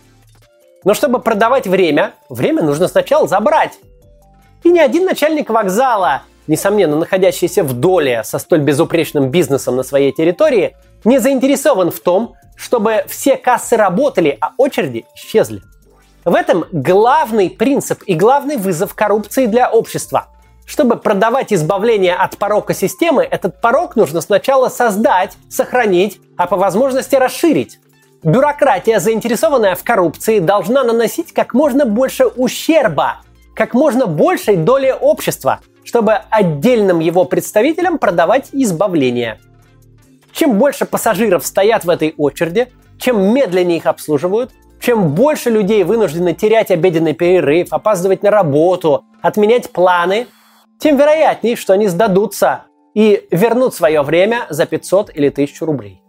но 0.86 0.94
чтобы 0.94 1.18
продавать 1.18 1.66
время, 1.66 2.14
время 2.28 2.62
нужно 2.62 2.86
сначала 2.86 3.26
забрать. 3.26 3.72
И 4.62 4.70
ни 4.70 4.78
один 4.78 5.04
начальник 5.04 5.50
вокзала, 5.50 6.22
несомненно 6.46 6.94
находящийся 6.94 7.64
в 7.64 7.72
доле 7.72 8.22
со 8.22 8.38
столь 8.38 8.60
безупречным 8.60 9.32
бизнесом 9.32 9.74
на 9.74 9.82
своей 9.82 10.12
территории, 10.12 10.76
не 11.02 11.18
заинтересован 11.18 11.90
в 11.90 11.98
том, 11.98 12.34
чтобы 12.54 13.04
все 13.08 13.36
кассы 13.36 13.76
работали, 13.76 14.38
а 14.40 14.52
очереди 14.58 15.06
исчезли. 15.16 15.60
В 16.26 16.34
этом 16.34 16.64
главный 16.72 17.48
принцип 17.48 18.02
и 18.04 18.16
главный 18.16 18.56
вызов 18.56 18.96
коррупции 18.96 19.46
для 19.46 19.70
общества. 19.70 20.26
Чтобы 20.66 20.96
продавать 20.96 21.52
избавление 21.52 22.16
от 22.16 22.36
порока 22.36 22.74
системы, 22.74 23.22
этот 23.22 23.60
порог 23.60 23.94
нужно 23.94 24.20
сначала 24.20 24.68
создать, 24.68 25.36
сохранить, 25.48 26.20
а 26.36 26.48
по 26.48 26.56
возможности 26.56 27.14
расширить. 27.14 27.78
Бюрократия, 28.24 28.98
заинтересованная 28.98 29.76
в 29.76 29.84
коррупции, 29.84 30.40
должна 30.40 30.82
наносить 30.82 31.32
как 31.32 31.54
можно 31.54 31.86
больше 31.86 32.26
ущерба, 32.26 33.18
как 33.54 33.72
можно 33.72 34.08
большей 34.08 34.56
доли 34.56 34.92
общества, 35.00 35.60
чтобы 35.84 36.14
отдельным 36.30 36.98
его 36.98 37.24
представителям 37.24 37.98
продавать 37.98 38.48
избавление. 38.50 39.38
Чем 40.32 40.58
больше 40.58 40.86
пассажиров 40.86 41.46
стоят 41.46 41.84
в 41.84 41.88
этой 41.88 42.14
очереди, 42.18 42.72
чем 42.98 43.32
медленнее 43.32 43.76
их 43.76 43.86
обслуживают, 43.86 44.50
чем 44.80 45.14
больше 45.14 45.50
людей 45.50 45.84
вынуждены 45.84 46.32
терять 46.32 46.70
обеденный 46.70 47.12
перерыв, 47.12 47.72
опаздывать 47.72 48.22
на 48.22 48.30
работу, 48.30 49.04
отменять 49.22 49.70
планы, 49.70 50.26
тем 50.78 50.96
вероятнее, 50.96 51.56
что 51.56 51.72
они 51.72 51.88
сдадутся 51.88 52.64
и 52.94 53.26
вернут 53.30 53.74
свое 53.74 54.02
время 54.02 54.46
за 54.50 54.66
500 54.66 55.10
или 55.14 55.28
1000 55.28 55.66
рублей. 55.66 56.02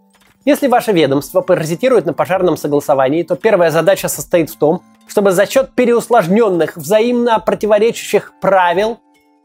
Если 0.44 0.68
ваше 0.68 0.92
ведомство 0.92 1.42
паразитирует 1.42 2.06
на 2.06 2.14
пожарном 2.14 2.56
согласовании, 2.56 3.22
то 3.22 3.36
первая 3.36 3.70
задача 3.70 4.08
состоит 4.08 4.48
в 4.48 4.56
том, 4.56 4.82
чтобы 5.06 5.32
за 5.32 5.46
счет 5.46 5.74
переусложненных, 5.74 6.76
взаимно 6.76 7.38
противоречащих 7.40 8.32
правил 8.40 8.98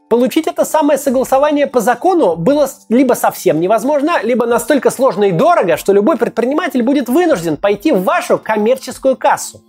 получить 0.08 0.46
это 0.46 0.64
самое 0.64 0.98
согласование 0.98 1.66
по 1.66 1.80
закону 1.80 2.36
было 2.36 2.68
либо 2.88 3.14
совсем 3.14 3.60
невозможно, 3.60 4.22
либо 4.22 4.46
настолько 4.46 4.90
сложно 4.90 5.24
и 5.24 5.32
дорого, 5.32 5.76
что 5.76 5.92
любой 5.92 6.16
предприниматель 6.16 6.82
будет 6.82 7.08
вынужден 7.08 7.56
пойти 7.56 7.92
в 7.92 8.02
вашу 8.02 8.38
коммерческую 8.38 9.16
кассу. 9.16 9.60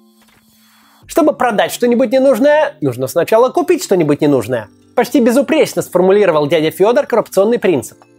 Чтобы 1.08 1.34
продать 1.34 1.72
что-нибудь 1.72 2.12
ненужное, 2.12 2.75
нужно 2.82 3.08
сначала 3.08 3.50
купить 3.50 3.84
что-нибудь 3.84 4.22
ненужное. 4.22 4.70
Почти 4.96 5.20
безупречно 5.20 5.82
сформулировал 5.82 6.48
дядя 6.48 6.72
Федор 6.72 7.06
коррупционный 7.06 7.60
принцип– 7.60 7.98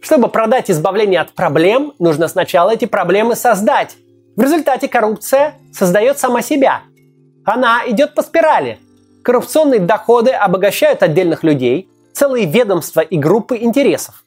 чтобы 0.00 0.28
продать 0.28 0.70
избавление 0.70 1.20
от 1.20 1.32
проблем, 1.32 1.92
нужно 1.98 2.28
сначала 2.28 2.70
эти 2.70 2.86
проблемы 2.86 3.36
создать. 3.36 3.96
В 4.34 4.42
результате 4.42 4.88
коррупция 4.88 5.54
создает 5.72 6.18
сама 6.18 6.40
себя. 6.40 6.82
Она 7.44 7.82
идет 7.86 8.14
по 8.14 8.22
спирали. 8.22 8.78
Коррупционные 9.30 9.78
доходы 9.78 10.32
обогащают 10.32 11.04
отдельных 11.04 11.44
людей, 11.44 11.88
целые 12.12 12.46
ведомства 12.46 12.98
и 12.98 13.16
группы 13.16 13.58
интересов. 13.58 14.24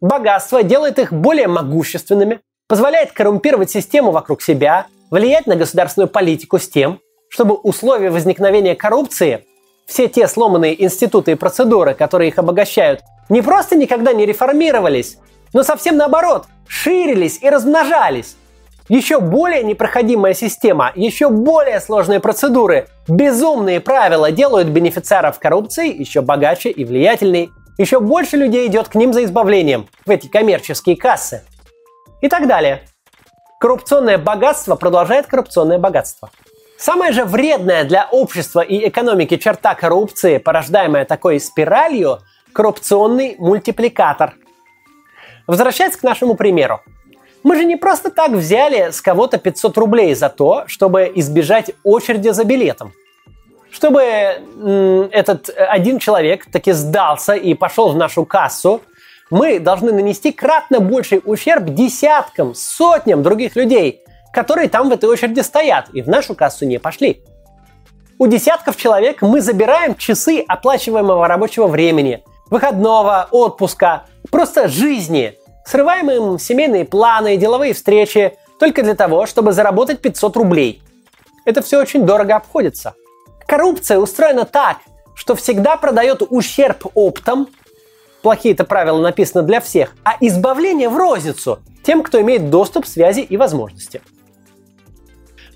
Богатство 0.00 0.62
делает 0.62 0.98
их 0.98 1.12
более 1.12 1.48
могущественными, 1.48 2.40
позволяет 2.66 3.12
коррумпировать 3.12 3.70
систему 3.70 4.10
вокруг 4.10 4.40
себя, 4.40 4.86
влиять 5.10 5.46
на 5.46 5.54
государственную 5.54 6.08
политику 6.08 6.58
с 6.58 6.66
тем, 6.66 6.98
чтобы 7.28 7.56
условия 7.56 8.08
возникновения 8.08 8.74
коррупции, 8.74 9.44
все 9.86 10.08
те 10.08 10.26
сломанные 10.26 10.82
институты 10.82 11.32
и 11.32 11.34
процедуры, 11.34 11.92
которые 11.92 12.28
их 12.28 12.38
обогащают, 12.38 13.02
не 13.28 13.42
просто 13.42 13.76
никогда 13.76 14.14
не 14.14 14.24
реформировались, 14.24 15.18
но 15.52 15.62
совсем 15.62 15.98
наоборот, 15.98 16.46
ширились 16.66 17.42
и 17.42 17.50
размножались. 17.50 18.36
Еще 18.88 19.20
более 19.20 19.62
непроходимая 19.62 20.32
система, 20.32 20.92
еще 20.94 21.28
более 21.28 21.78
сложные 21.80 22.20
процедуры, 22.20 22.88
безумные 23.06 23.80
правила 23.80 24.32
делают 24.32 24.68
бенефициаров 24.68 25.38
коррупции 25.38 25.94
еще 25.94 26.22
богаче 26.22 26.70
и 26.70 26.86
влиятельней. 26.86 27.50
Еще 27.76 28.00
больше 28.00 28.36
людей 28.36 28.66
идет 28.66 28.88
к 28.88 28.94
ним 28.94 29.12
за 29.12 29.24
избавлением, 29.24 29.88
в 30.06 30.10
эти 30.10 30.26
коммерческие 30.26 30.96
кассы. 30.96 31.44
И 32.22 32.28
так 32.28 32.48
далее. 32.48 32.82
Коррупционное 33.60 34.16
богатство 34.16 34.74
продолжает 34.74 35.26
коррупционное 35.26 35.78
богатство. 35.78 36.30
Самая 36.78 37.12
же 37.12 37.24
вредная 37.24 37.84
для 37.84 38.08
общества 38.10 38.60
и 38.60 38.88
экономики 38.88 39.36
черта 39.36 39.74
коррупции, 39.74 40.38
порождаемая 40.38 41.04
такой 41.04 41.40
спиралью, 41.40 42.20
коррупционный 42.54 43.36
мультипликатор. 43.38 44.34
Возвращаясь 45.46 45.96
к 45.96 46.02
нашему 46.02 46.34
примеру. 46.36 46.80
Мы 47.42 47.56
же 47.56 47.64
не 47.64 47.76
просто 47.76 48.10
так 48.10 48.30
взяли 48.32 48.90
с 48.90 49.00
кого-то 49.00 49.38
500 49.38 49.76
рублей 49.78 50.14
за 50.14 50.28
то, 50.28 50.64
чтобы 50.66 51.10
избежать 51.14 51.70
очереди 51.84 52.30
за 52.30 52.44
билетом. 52.44 52.92
Чтобы 53.70 54.02
м- 54.02 55.08
этот 55.12 55.50
один 55.56 55.98
человек 55.98 56.50
таки 56.50 56.72
сдался 56.72 57.34
и 57.34 57.54
пошел 57.54 57.90
в 57.90 57.96
нашу 57.96 58.24
кассу, 58.24 58.80
мы 59.30 59.60
должны 59.60 59.92
нанести 59.92 60.32
кратно 60.32 60.80
больший 60.80 61.20
ущерб 61.24 61.64
десяткам, 61.66 62.54
сотням 62.54 63.22
других 63.22 63.56
людей, 63.56 64.02
которые 64.32 64.68
там 64.68 64.88
в 64.88 64.92
этой 64.92 65.08
очереди 65.08 65.40
стоят 65.40 65.90
и 65.92 66.02
в 66.02 66.08
нашу 66.08 66.34
кассу 66.34 66.64
не 66.64 66.78
пошли. 66.78 67.22
У 68.18 68.26
десятков 68.26 68.76
человек 68.76 69.22
мы 69.22 69.40
забираем 69.40 69.94
часы 69.94 70.44
оплачиваемого 70.48 71.28
рабочего 71.28 71.66
времени, 71.68 72.24
выходного, 72.50 73.28
отпуска, 73.30 74.04
просто 74.30 74.66
жизни. 74.66 75.37
Срываем 75.68 76.10
им 76.10 76.38
семейные 76.38 76.86
планы, 76.86 77.36
деловые 77.36 77.74
встречи 77.74 78.38
только 78.58 78.82
для 78.82 78.94
того, 78.94 79.26
чтобы 79.26 79.52
заработать 79.52 80.00
500 80.00 80.34
рублей. 80.38 80.80
Это 81.44 81.60
все 81.60 81.78
очень 81.78 82.06
дорого 82.06 82.36
обходится. 82.36 82.94
Коррупция 83.46 83.98
устроена 83.98 84.46
так, 84.46 84.78
что 85.14 85.34
всегда 85.34 85.76
продает 85.76 86.22
ущерб 86.30 86.86
оптом, 86.94 87.48
плохие 88.22 88.54
это 88.54 88.64
правила 88.64 88.98
написаны 88.98 89.42
для 89.42 89.60
всех, 89.60 89.94
а 90.04 90.16
избавление 90.20 90.88
в 90.88 90.96
розницу 90.96 91.58
тем, 91.84 92.02
кто 92.02 92.18
имеет 92.22 92.48
доступ, 92.48 92.86
связи 92.86 93.20
и 93.20 93.36
возможности. 93.36 94.00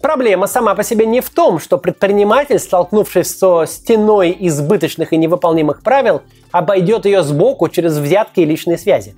Проблема 0.03 0.47
сама 0.47 0.75
по 0.75 0.85
себе 0.85 1.07
не 1.07 1.23
в 1.23 1.31
том, 1.31 1.59
что 1.59 1.79
предприниматель, 1.79 2.59
столкнувшись 2.59 3.39
со 3.39 3.65
стеной 3.65 4.37
избыточных 4.41 5.15
и 5.15 5.17
невыполнимых 5.17 5.83
правил, 5.83 6.21
обойдет 6.51 7.07
ее 7.07 7.23
сбоку 7.23 7.71
через 7.71 7.97
взятки 7.97 8.41
и 8.41 8.45
личные 8.45 8.77
связи. 8.77 9.17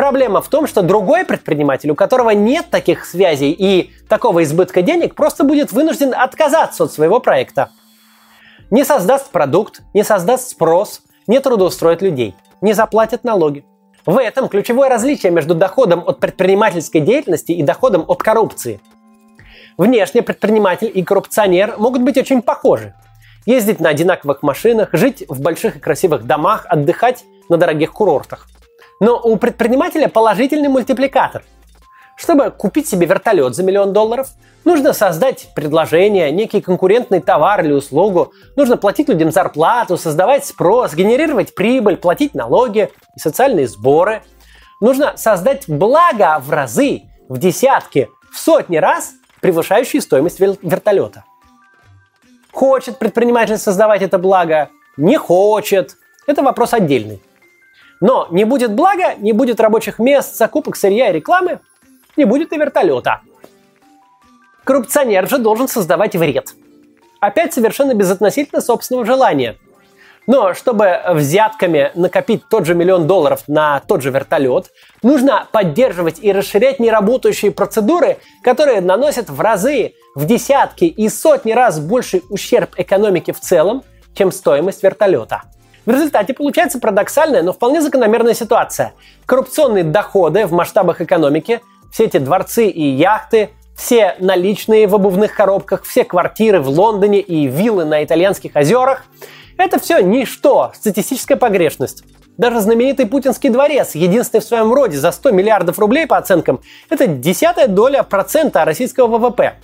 Проблема 0.00 0.40
в 0.40 0.48
том, 0.48 0.66
что 0.66 0.80
другой 0.80 1.26
предприниматель, 1.26 1.90
у 1.90 1.94
которого 1.94 2.30
нет 2.30 2.70
таких 2.70 3.04
связей 3.04 3.50
и 3.50 3.92
такого 4.08 4.44
избытка 4.44 4.80
денег, 4.80 5.14
просто 5.14 5.44
будет 5.44 5.72
вынужден 5.72 6.14
отказаться 6.14 6.84
от 6.84 6.92
своего 6.94 7.20
проекта. 7.20 7.68
Не 8.70 8.82
создаст 8.82 9.30
продукт, 9.30 9.82
не 9.92 10.02
создаст 10.02 10.48
спрос, 10.48 11.02
не 11.26 11.38
трудоустроит 11.38 12.00
людей, 12.00 12.34
не 12.62 12.72
заплатит 12.72 13.24
налоги. 13.24 13.62
В 14.06 14.16
этом 14.16 14.48
ключевое 14.48 14.88
различие 14.88 15.32
между 15.32 15.54
доходом 15.54 16.02
от 16.06 16.18
предпринимательской 16.18 17.00
деятельности 17.00 17.52
и 17.52 17.62
доходом 17.62 18.06
от 18.08 18.22
коррупции– 18.22 18.80
Внешне 19.76 20.22
предприниматель 20.22 20.90
и 20.92 21.02
коррупционер 21.02 21.74
могут 21.76 22.02
быть 22.02 22.16
очень 22.16 22.40
похожи. 22.40 22.94
Ездить 23.44 23.80
на 23.80 23.90
одинаковых 23.90 24.42
машинах, 24.42 24.88
жить 24.92 25.24
в 25.28 25.40
больших 25.40 25.76
и 25.76 25.78
красивых 25.78 26.24
домах, 26.24 26.64
отдыхать 26.68 27.24
на 27.50 27.56
дорогих 27.58 27.92
курортах. 27.92 28.48
Но 29.00 29.18
у 29.18 29.36
предпринимателя 29.36 30.08
положительный 30.08 30.68
мультипликатор. 30.68 31.42
Чтобы 32.16 32.50
купить 32.50 32.86
себе 32.86 33.06
вертолет 33.06 33.54
за 33.54 33.62
миллион 33.62 33.94
долларов, 33.94 34.28
нужно 34.66 34.92
создать 34.92 35.48
предложение, 35.54 36.30
некий 36.30 36.60
конкурентный 36.60 37.20
товар 37.20 37.64
или 37.64 37.72
услугу, 37.72 38.34
нужно 38.56 38.76
платить 38.76 39.08
людям 39.08 39.32
зарплату, 39.32 39.96
создавать 39.96 40.44
спрос, 40.44 40.92
генерировать 40.92 41.54
прибыль, 41.54 41.96
платить 41.96 42.34
налоги 42.34 42.92
и 43.16 43.18
социальные 43.18 43.68
сборы. 43.68 44.22
Нужно 44.82 45.16
создать 45.16 45.64
благо 45.66 46.38
в 46.40 46.50
разы, 46.50 47.04
в 47.30 47.38
десятки, 47.38 48.10
в 48.30 48.38
сотни 48.38 48.76
раз 48.76 49.12
превышающие 49.40 50.02
стоимость 50.02 50.40
вертолета. 50.40 51.24
Хочет 52.52 52.98
предприниматель 52.98 53.56
создавать 53.56 54.02
это 54.02 54.18
благо, 54.18 54.68
не 54.98 55.16
хочет. 55.16 55.96
Это 56.26 56.42
вопрос 56.42 56.74
отдельный. 56.74 57.22
Но 58.00 58.28
не 58.30 58.44
будет 58.44 58.72
блага, 58.72 59.14
не 59.18 59.32
будет 59.32 59.60
рабочих 59.60 59.98
мест, 59.98 60.36
закупок 60.36 60.76
сырья 60.76 61.10
и 61.10 61.12
рекламы, 61.12 61.60
не 62.16 62.24
будет 62.24 62.52
и 62.52 62.56
вертолета. 62.56 63.20
Коррупционер 64.64 65.28
же 65.28 65.38
должен 65.38 65.68
создавать 65.68 66.16
вред. 66.16 66.54
Опять 67.20 67.52
совершенно 67.52 67.94
безотносительно 67.94 68.60
собственного 68.60 69.04
желания. 69.04 69.56
Но 70.26 70.54
чтобы 70.54 71.00
взятками 71.12 71.90
накопить 71.94 72.48
тот 72.48 72.64
же 72.64 72.74
миллион 72.74 73.06
долларов 73.06 73.42
на 73.48 73.80
тот 73.80 74.02
же 74.02 74.10
вертолет, 74.10 74.70
нужно 75.02 75.48
поддерживать 75.50 76.22
и 76.22 76.32
расширять 76.32 76.78
неработающие 76.78 77.50
процедуры, 77.50 78.18
которые 78.42 78.80
наносят 78.80 79.28
в 79.28 79.40
разы, 79.40 79.94
в 80.14 80.26
десятки 80.26 80.84
и 80.84 81.08
сотни 81.08 81.52
раз 81.52 81.80
больший 81.80 82.22
ущерб 82.30 82.74
экономике 82.76 83.32
в 83.32 83.40
целом, 83.40 83.82
чем 84.14 84.30
стоимость 84.30 84.82
вертолета. 84.82 85.42
В 85.86 85.90
результате 85.90 86.34
получается 86.34 86.78
парадоксальная, 86.78 87.42
но 87.42 87.52
вполне 87.52 87.80
закономерная 87.80 88.34
ситуация. 88.34 88.92
Коррупционные 89.26 89.84
доходы 89.84 90.46
в 90.46 90.52
масштабах 90.52 91.00
экономики, 91.00 91.60
все 91.90 92.04
эти 92.04 92.18
дворцы 92.18 92.68
и 92.68 92.82
яхты, 92.82 93.50
все 93.76 94.14
наличные 94.18 94.86
в 94.86 94.94
обувных 94.94 95.34
коробках, 95.34 95.84
все 95.84 96.04
квартиры 96.04 96.60
в 96.60 96.68
Лондоне 96.68 97.20
и 97.20 97.46
виллы 97.46 97.84
на 97.84 98.04
итальянских 98.04 98.54
озерах– 98.54 99.04
это 99.60 99.78
все 99.78 100.00
ничто, 100.00 100.72
статистическая 100.74 101.36
погрешность. 101.36 102.04
Даже 102.38 102.60
знаменитый 102.60 103.06
путинский 103.06 103.50
дворец, 103.50 103.94
единственный 103.94 104.40
в 104.40 104.44
своем 104.44 104.72
роде 104.72 104.96
за 104.96 105.12
100 105.12 105.32
миллиардов 105.32 105.78
рублей 105.78 106.06
по 106.06 106.16
оценкам, 106.16 106.60
это 106.88 107.06
десятая 107.06 107.66
доля 107.66 108.02
процента 108.02 108.64
российского 108.64 109.18
ВВП. 109.18 109.56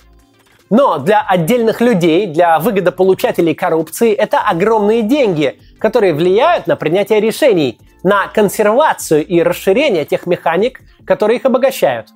Но 0.69 0.99
для 0.99 1.21
отдельных 1.21 1.81
людей, 1.81 2.27
для 2.27 2.59
выгодополучателей 2.59 3.55
коррупции 3.55 4.13
это 4.13 4.39
огромные 4.39 5.01
деньги, 5.01 5.59
которые 5.79 6.13
влияют 6.13 6.67
на 6.67 6.75
принятие 6.75 7.19
решений, 7.19 7.79
на 8.03 8.27
консервацию 8.27 9.25
и 9.25 9.41
расширение 9.41 10.05
тех 10.05 10.25
механик, 10.25 10.81
которые 11.05 11.39
их 11.39 11.45
обогащают. 11.45 12.09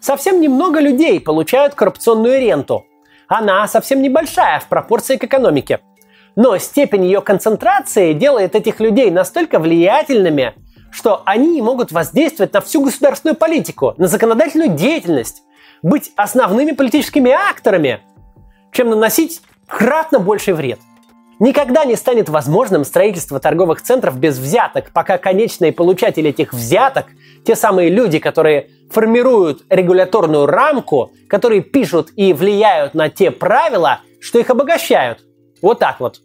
Совсем 0.00 0.40
немного 0.40 0.80
людей 0.80 1.20
получают 1.20 1.74
коррупционную 1.74 2.38
ренту. 2.38 2.84
Она 3.26 3.66
совсем 3.68 4.02
небольшая 4.02 4.60
в 4.60 4.68
пропорции 4.68 5.16
к 5.16 5.24
экономике. 5.24 5.80
Но 6.36 6.58
степень 6.58 7.04
ее 7.04 7.20
концентрации 7.22 8.12
делает 8.12 8.54
этих 8.54 8.80
людей 8.80 9.10
настолько 9.10 9.58
влиятельными, 9.58 10.54
что 10.90 11.22
они 11.24 11.62
могут 11.62 11.90
воздействовать 11.90 12.52
на 12.52 12.60
всю 12.60 12.82
государственную 12.82 13.36
политику, 13.36 13.94
на 13.96 14.06
законодательную 14.06 14.70
деятельность, 14.70 15.42
быть 15.82 16.12
основными 16.16 16.72
политическими 16.72 17.30
акторами, 17.30 18.00
чем 18.72 18.90
наносить 18.90 19.42
кратно 19.66 20.18
больший 20.18 20.54
вред. 20.54 20.80
Никогда 21.40 21.84
не 21.84 21.96
станет 21.96 22.28
возможным 22.28 22.84
строительство 22.84 23.40
торговых 23.40 23.82
центров 23.82 24.18
без 24.18 24.38
взяток, 24.38 24.92
пока 24.92 25.18
конечные 25.18 25.72
получатели 25.72 26.30
этих 26.30 26.52
взяток, 26.52 27.06
те 27.44 27.56
самые 27.56 27.90
люди, 27.90 28.18
которые 28.18 28.70
формируют 28.90 29.64
регуляторную 29.68 30.46
рамку, 30.46 31.12
которые 31.28 31.62
пишут 31.62 32.10
и 32.16 32.32
влияют 32.32 32.94
на 32.94 33.08
те 33.08 33.30
правила, 33.30 34.00
что 34.20 34.38
их 34.38 34.50
обогащают. 34.50 35.20
Вот 35.60 35.80
так 35.80 35.98
вот. 35.98 36.20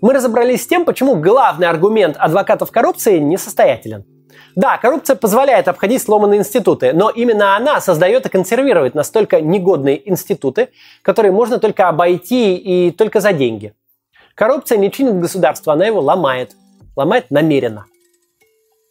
Мы 0.00 0.12
разобрались 0.12 0.64
с 0.64 0.66
тем, 0.66 0.84
почему 0.84 1.16
главный 1.16 1.68
аргумент 1.68 2.16
адвокатов 2.18 2.70
коррупции 2.70 3.18
несостоятелен– 3.18 4.04
да, 4.56 4.78
коррупция 4.78 5.16
позволяет 5.16 5.68
обходить 5.68 6.02
сломанные 6.02 6.40
институты, 6.40 6.94
но 6.94 7.10
именно 7.10 7.56
она 7.56 7.78
создает 7.82 8.24
и 8.24 8.30
консервирует 8.30 8.94
настолько 8.94 9.42
негодные 9.42 10.08
институты, 10.08 10.70
которые 11.02 11.30
можно 11.30 11.58
только 11.58 11.88
обойти 11.88 12.56
и 12.56 12.90
только 12.90 13.20
за 13.20 13.34
деньги. 13.34 13.74
Коррупция 14.34 14.78
не 14.78 14.90
чинит 14.90 15.20
государство, 15.20 15.74
она 15.74 15.84
его 15.84 16.00
ломает. 16.00 16.56
Ломает 16.96 17.30
намеренно. 17.30 17.84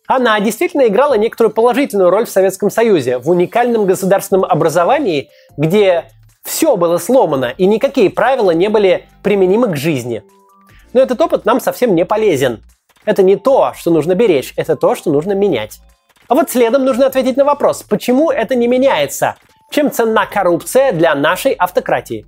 Она 0.08 0.40
действительно 0.40 0.86
играла 0.86 1.16
некоторую 1.16 1.52
положительную 1.52 2.12
роль 2.12 2.28
в 2.28 2.30
Советском 2.30 2.70
Союзе, 2.70 3.18
в 3.18 3.28
уникальном 3.28 3.88
государственном 3.88 4.46
образовании, 4.46 5.30
где 5.58 6.12
все 6.44 6.78
было 6.78 7.00
сломано 7.00 7.56
и 7.58 7.66
никакие 7.66 8.12
правила 8.12 8.52
не 8.52 8.70
были 8.70 9.08
применимы 9.24 9.70
к 9.70 9.78
жизни. 9.78 10.22
Но 10.94 11.02
этот 11.02 11.20
опыт 11.20 11.46
нам 11.46 11.60
совсем 11.60 11.96
не 11.96 12.06
полезен. 12.06 12.62
Это 13.06 13.24
не 13.24 13.36
то, 13.36 13.74
что 13.76 13.92
нужно 13.92 14.16
беречь, 14.16 14.54
это 14.58 14.76
то, 14.76 14.96
что 14.96 15.12
нужно 15.12 15.34
менять. 15.34 15.80
А 16.28 16.36
вот 16.36 16.50
следом 16.50 16.86
нужно 16.86 17.06
ответить 17.06 17.38
на 17.38 17.46
вопрос, 17.46 17.84
почему 17.84 18.32
это 18.32 18.56
не 18.56 18.68
меняется? 18.68 19.36
Чем 19.70 19.92
ценна 19.92 20.26
коррупция 20.26 20.92
для 20.92 21.14
нашей 21.14 21.54
автократии? 21.54 22.26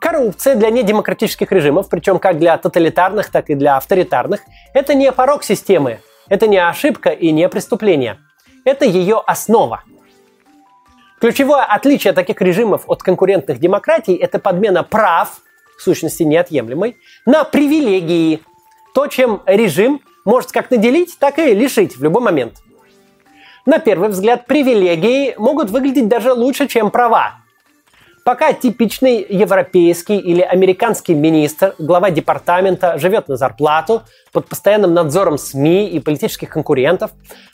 Коррупция 0.00 0.56
для 0.56 0.70
недемократических 0.70 1.52
режимов, 1.52 1.88
причем 1.88 2.18
как 2.18 2.38
для 2.38 2.58
тоталитарных, 2.58 3.30
так 3.30 3.50
и 3.50 3.54
для 3.54 3.76
авторитарных, 3.76 4.40
это 4.74 4.94
не 4.94 5.12
порог 5.12 5.44
системы, 5.44 6.00
это 6.28 6.48
не 6.48 6.58
ошибка 6.58 7.10
и 7.10 7.30
не 7.30 7.48
преступление. 7.48 8.18
Это 8.64 8.84
ее 8.84 9.22
основа. 9.24 9.82
Ключевое 11.20 11.62
отличие 11.62 12.12
таких 12.14 12.40
режимов 12.40 12.82
от 12.88 13.04
конкурентных 13.04 13.60
демократий– 13.60 14.14
это 14.20 14.40
подмена 14.40 14.82
прав, 14.82 15.40
в 15.78 15.82
сущности 15.82 16.24
неотъемлемой, 16.24 16.96
на 17.26 17.44
привилегии, 17.44 18.42
то, 18.94 19.06
чем 19.06 19.42
режим 19.46 20.00
может 20.24 20.52
как 20.52 20.70
наделить, 20.70 21.18
так 21.18 21.38
и 21.38 21.54
лишить 21.54 21.96
в 21.96 22.02
любой 22.02 22.22
момент. 22.22 22.54
На 23.64 23.78
первый 23.78 24.08
взгляд, 24.08 24.46
привилегии 24.46 25.34
могут 25.38 25.70
выглядеть 25.70 26.08
даже 26.08 26.32
лучше, 26.32 26.66
чем 26.66 26.90
права. 26.90 27.42
Пока 28.24 28.52
типичный 28.52 29.26
европейский 29.28 30.16
или 30.16 30.42
американский 30.42 31.14
министр, 31.14 31.74
глава 31.78 32.10
департамента, 32.10 32.96
живет 32.98 33.26
на 33.26 33.36
зарплату, 33.36 34.02
под 34.32 34.46
постоянным 34.48 34.94
надзором 34.94 35.38
СМИ 35.38 35.88
и 35.88 35.98
политических 35.98 36.48
конкурентов, 36.48 37.10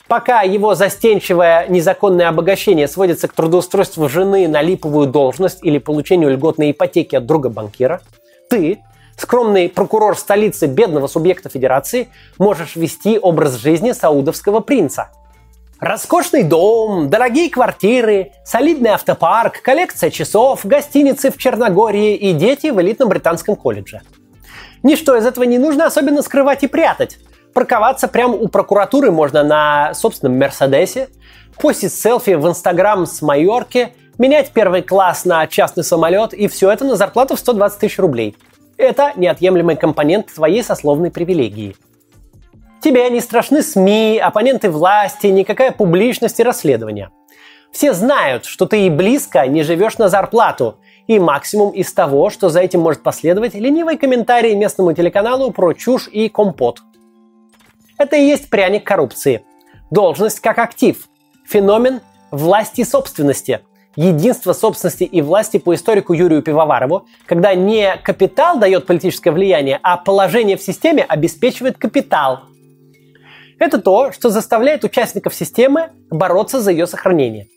пока 0.07 0.41
его 0.41 0.75
застенчивое 0.75 1.67
незаконное 1.69 2.29
обогащение 2.29 2.87
сводится 2.87 3.27
к 3.27 3.33
трудоустройству 3.33 4.07
жены 4.09 4.47
на 4.47 4.61
липовую 4.61 5.07
должность 5.07 5.63
или 5.63 5.79
получению 5.79 6.29
льготной 6.31 6.71
ипотеки 6.71 7.15
от 7.15 7.25
друга 7.25 7.49
банкира, 7.49 8.01
ты, 8.49 8.79
скромный 9.19 9.69
прокурор 9.69 10.17
столицы 10.17 10.67
бедного 10.67 11.07
субъекта 11.07 11.49
федерации, 11.49 12.09
можешь 12.37 12.75
вести 12.75 13.19
образ 13.19 13.55
жизни 13.55 13.91
саудовского 13.91 14.61
принца. 14.61 15.09
Роскошный 15.79 16.43
дом, 16.43 17.09
дорогие 17.09 17.49
квартиры, 17.49 18.31
солидный 18.43 18.91
автопарк, 18.91 19.61
коллекция 19.61 20.09
часов, 20.09 20.65
гостиницы 20.65 21.31
в 21.31 21.37
Черногории 21.37 22.15
и 22.15 22.33
дети 22.33 22.67
в 22.67 22.81
элитном 22.81 23.09
британском 23.09 23.55
колледже. 23.55 24.01
Ничто 24.83 25.15
из 25.15 25.25
этого 25.25 25.45
не 25.45 25.57
нужно 25.57 25.85
особенно 25.85 26.21
скрывать 26.21 26.63
и 26.63 26.67
прятать. 26.67 27.17
Парковаться 27.53 28.07
прямо 28.07 28.35
у 28.35 28.47
прокуратуры 28.47 29.11
можно 29.11 29.43
на 29.43 29.93
собственном 29.93 30.37
Мерседесе, 30.37 31.09
постить 31.57 31.93
селфи 31.93 32.31
в 32.31 32.47
Инстаграм 32.47 33.05
с 33.05 33.21
Майорки, 33.21 33.93
менять 34.17 34.51
первый 34.51 34.81
класс 34.81 35.25
на 35.25 35.47
частный 35.47 35.83
самолет 35.83 36.33
и 36.33 36.47
все 36.47 36.71
это 36.71 36.85
на 36.85 36.95
зарплату 36.95 37.35
в 37.35 37.39
120 37.39 37.79
тысяч 37.79 37.99
рублей– 37.99 38.37
это 38.79 39.11
неотъемлемый 39.15 39.75
компонент 39.75 40.33
твоей 40.33 40.63
сословной 40.63 41.11
привилегии. 41.11 41.75
Тебе 42.81 43.09
не 43.09 43.19
страшны 43.19 43.61
СМИ, 43.61 44.19
оппоненты 44.19 44.71
власти, 44.71 45.27
никакая 45.27 45.71
публичность 45.71 46.39
и 46.39 46.43
расследование. 46.43 47.09
Все 47.71 47.93
знают, 47.93 48.45
что 48.45 48.65
ты 48.65 48.87
и 48.87 48.89
близко 48.89 49.45
не 49.47 49.63
живешь 49.63 49.97
на 49.97 50.07
зарплату, 50.07 50.77
и 51.07 51.19
максимум 51.19 51.71
из 51.71 51.91
того, 51.91 52.29
что 52.29 52.49
за 52.49 52.61
этим 52.61 52.79
может 52.79 53.03
последовать 53.03 53.53
ленивый 53.53 53.97
комментарий 53.97 54.55
местному 54.55 54.93
телеканалу 54.93 55.51
про 55.51 55.73
чушь 55.73 56.07
и 56.07 56.29
компот. 56.29 56.79
Это 57.97 58.15
и 58.15 58.25
есть 58.25 58.49
пряник 58.49 58.85
коррупции. 58.85 59.43
Должность 59.91 60.39
как 60.39 60.57
актив. 60.57 61.09
Феномен 61.45 61.99
власти 62.31 62.83
собственности, 62.83 63.61
единство 63.99 64.53
собственности 64.53 65.03
и 65.03 65.21
власти 65.21 65.57
по 65.57 65.75
историку 65.75 66.13
Юрию 66.13 66.41
Пивоварову, 66.41 67.05
когда 67.25 67.53
не 67.53 67.97
капитал 67.97 68.57
дает 68.57 68.85
политическое 68.85 69.31
влияние, 69.31 69.77
а 69.83 69.97
положение 69.97 70.55
в 70.55 70.61
системе 70.61 71.03
обеспечивает 71.03 71.77
капитал. 71.77 72.39
Это 73.59 73.77
то, 73.81 74.13
что 74.13 74.29
заставляет 74.29 74.85
участников 74.85 75.35
системы 75.35 75.89
бороться 76.09 76.61
за 76.61 76.71
ее 76.71 76.87
сохранение. 76.87 77.47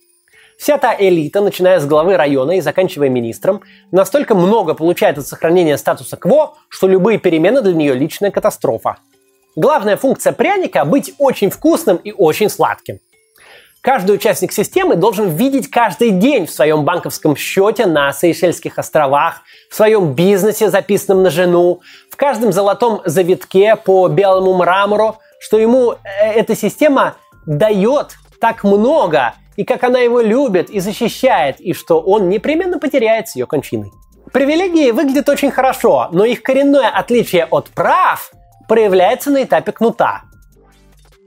Вся 0.58 0.78
та 0.78 0.96
элита, 0.98 1.40
начиная 1.40 1.78
с 1.78 1.86
главы 1.86 2.16
района 2.16 2.52
и 2.52 2.60
заканчивая 2.60 3.08
министром, 3.08 3.62
настолько 3.92 4.34
много 4.34 4.74
получает 4.74 5.18
от 5.18 5.28
сохранения 5.28 5.78
статуса 5.78 6.16
КВО, 6.16 6.54
что 6.68 6.88
любые 6.88 7.18
перемены 7.18 7.62
для 7.62 7.72
нее 7.72 7.94
личная 7.94 8.32
катастрофа. 8.32 8.96
Главная 9.54 9.96
функция 9.96 10.32
пряника– 10.32 10.84
быть 10.86 11.14
очень 11.18 11.50
вкусным 11.50 11.98
и 11.98 12.10
очень 12.10 12.48
сладким– 12.48 12.98
Каждый 13.82 14.14
участник 14.14 14.52
системы 14.52 14.94
должен 14.94 15.30
видеть 15.30 15.68
каждый 15.68 16.10
день 16.10 16.46
в 16.46 16.52
своем 16.52 16.84
банковском 16.84 17.34
счете 17.34 17.86
на 17.86 18.12
Сейшельских 18.12 18.78
островах, 18.78 19.42
в 19.68 19.74
своем 19.74 20.14
бизнесе, 20.14 20.70
записанном 20.70 21.24
на 21.24 21.30
жену, 21.30 21.80
в 22.08 22.14
каждом 22.14 22.52
золотом 22.52 23.02
завитке 23.04 23.74
по 23.74 24.06
белому 24.06 24.54
мрамору, 24.54 25.16
что 25.40 25.58
ему 25.58 25.94
э, 25.94 25.96
эта 26.32 26.54
система 26.54 27.16
дает 27.44 28.18
так 28.40 28.62
много 28.62 29.34
и 29.56 29.64
как 29.64 29.82
она 29.82 29.98
его 29.98 30.20
любит 30.20 30.70
и 30.70 30.78
защищает, 30.78 31.60
и 31.60 31.72
что 31.72 32.00
он 32.00 32.28
непременно 32.28 32.78
потеряет 32.78 33.30
с 33.30 33.34
ее 33.34 33.46
кончиной. 33.46 33.90
Привилегии 34.32 34.92
выглядят 34.92 35.28
очень 35.28 35.50
хорошо, 35.50 36.08
но 36.12 36.24
их 36.24 36.44
коренное 36.44 36.88
отличие 36.88 37.46
от 37.46 37.68
прав 37.70 38.30
проявляется 38.68 39.32
на 39.32 39.42
этапе 39.42 39.72
кнута. 39.72 40.22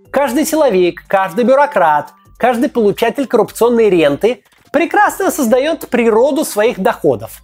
Каждый 0.09 0.45
силовик, 0.45 1.03
каждый 1.09 1.43
бюрократ, 1.43 2.14
каждый 2.37 2.69
получатель 2.69 3.27
коррупционной 3.27 3.89
ренты 3.89 4.43
прекрасно 4.71 5.31
создает 5.31 5.87
природу 5.89 6.45
своих 6.45 6.79
доходов. 6.79 7.41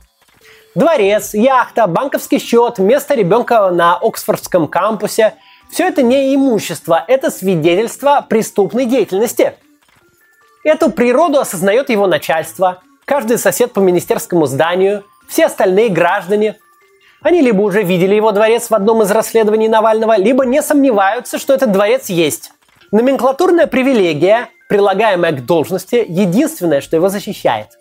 Дворец, 0.76 1.34
яхта, 1.34 1.86
банковский 1.88 2.40
счет, 2.40 2.80
место 2.80 3.14
ребенка 3.16 3.70
на 3.72 3.98
Оксфордском 3.98 4.68
кампусе– 4.68 5.36
все 5.72 5.88
это 5.88 6.02
не 6.02 6.36
имущество, 6.36 7.04
это 7.08 7.32
свидетельство 7.32 8.26
преступной 8.28 8.86
деятельности. 8.86 9.54
Эту 10.64 10.92
природу 10.92 11.40
осознает 11.40 11.90
его 11.90 12.08
начальство, 12.08 12.82
каждый 13.06 13.38
сосед 13.38 13.72
по 13.72 13.80
министерскому 13.80 14.46
зданию, 14.46 15.06
все 15.30 15.46
остальные 15.46 15.90
граждане. 15.90 16.58
Они 17.22 17.42
либо 17.42 17.62
уже 17.62 17.84
видели 17.84 18.16
его 18.16 18.32
дворец 18.32 18.70
в 18.70 18.76
одном 18.76 19.02
из 19.02 19.12
расследований 19.12 19.70
Навального, 19.70 20.18
либо 20.18 20.46
не 20.46 20.62
сомневаются, 20.62 21.40
что 21.40 21.54
этот 21.54 21.72
дворец 21.72 22.10
есть. 22.10 22.52
Номенклатурная 22.92 23.68
привилегия, 23.68 24.50
прилагаемая 24.72 25.34
к 25.34 25.46
должности, 25.46 26.06
единственное, 26.08 26.80
что 26.80 26.96
его 26.96 27.10
защищает. 27.10 27.78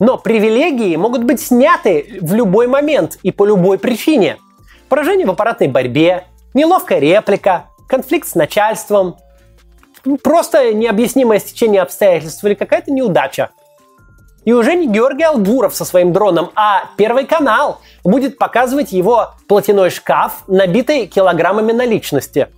Но 0.00 0.16
привилегии 0.16 0.96
могут 0.96 1.22
быть 1.22 1.38
сняты 1.38 2.18
в 2.22 2.32
любой 2.32 2.66
момент 2.66 3.18
и 3.22 3.30
по 3.30 3.44
любой 3.44 3.78
причине. 3.78 4.38
Поражение 4.88 5.26
в 5.26 5.30
аппаратной 5.30 5.68
борьбе, 5.68 6.24
неловкая 6.54 6.98
реплика, 6.98 7.66
конфликт 7.90 8.26
с 8.26 8.34
начальством, 8.34 9.18
просто 10.22 10.72
необъяснимое 10.72 11.40
стечение 11.40 11.82
обстоятельств 11.82 12.42
или 12.42 12.54
какая-то 12.54 12.90
неудача. 12.90 13.50
И 14.46 14.54
уже 14.54 14.76
не 14.76 14.86
Георгий 14.86 15.24
Албуров 15.24 15.76
со 15.76 15.84
своим 15.84 16.14
дроном, 16.14 16.52
а 16.54 16.84
Первый 16.96 17.26
канал 17.26 17.82
будет 18.02 18.38
показывать 18.38 18.92
его 18.92 19.34
платяной 19.46 19.90
шкаф, 19.90 20.44
набитый 20.46 21.06
килограммами 21.06 21.72
наличности. 21.72 22.48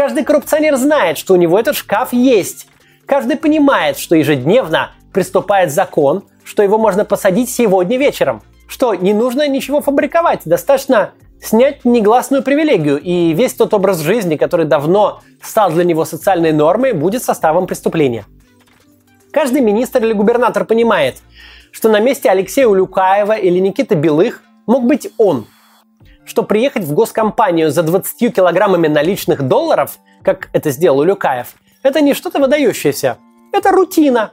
Каждый 0.00 0.24
коррупционер 0.24 0.76
знает, 0.76 1.18
что 1.18 1.34
у 1.34 1.36
него 1.36 1.58
этот 1.58 1.76
шкаф 1.76 2.14
есть. 2.14 2.68
Каждый 3.04 3.36
понимает, 3.36 3.98
что 3.98 4.14
ежедневно 4.14 4.92
приступает 5.12 5.70
закон, 5.70 6.24
что 6.42 6.62
его 6.62 6.78
можно 6.78 7.04
посадить 7.04 7.50
сегодня 7.50 7.98
вечером. 7.98 8.40
Что 8.66 8.94
не 8.94 9.12
нужно 9.12 9.46
ничего 9.46 9.82
фабриковать, 9.82 10.40
достаточно 10.46 11.10
снять 11.38 11.84
негласную 11.84 12.42
привилегию, 12.42 12.98
и 12.98 13.34
весь 13.34 13.52
тот 13.52 13.74
образ 13.74 13.98
жизни, 14.00 14.36
который 14.36 14.64
давно 14.64 15.20
стал 15.42 15.70
для 15.70 15.84
него 15.84 16.06
социальной 16.06 16.52
нормой, 16.52 16.94
будет 16.94 17.22
составом 17.22 17.66
преступления. 17.66 18.24
Каждый 19.30 19.60
министр 19.60 20.02
или 20.02 20.14
губернатор 20.14 20.64
понимает, 20.64 21.16
что 21.72 21.90
на 21.90 22.00
месте 22.00 22.30
Алексея 22.30 22.68
Улюкаева 22.68 23.36
или 23.36 23.58
Никиты 23.58 23.96
Белых 23.96 24.42
мог 24.66 24.86
быть 24.86 25.12
он. 25.18 25.44
Что 26.30 26.44
приехать 26.44 26.84
в 26.84 26.94
госкомпанию 26.94 27.72
за 27.72 27.82
20 27.82 28.32
килограммами 28.32 28.86
наличных 28.86 29.42
долларов, 29.42 29.98
как 30.22 30.48
это 30.52 30.70
сделал 30.70 31.00
Улюкаев, 31.00 31.48
это 31.82 32.00
не 32.00 32.14
что-то 32.14 32.38
выдающееся. 32.38 33.18
Это 33.52 33.72
рутина. 33.72 34.30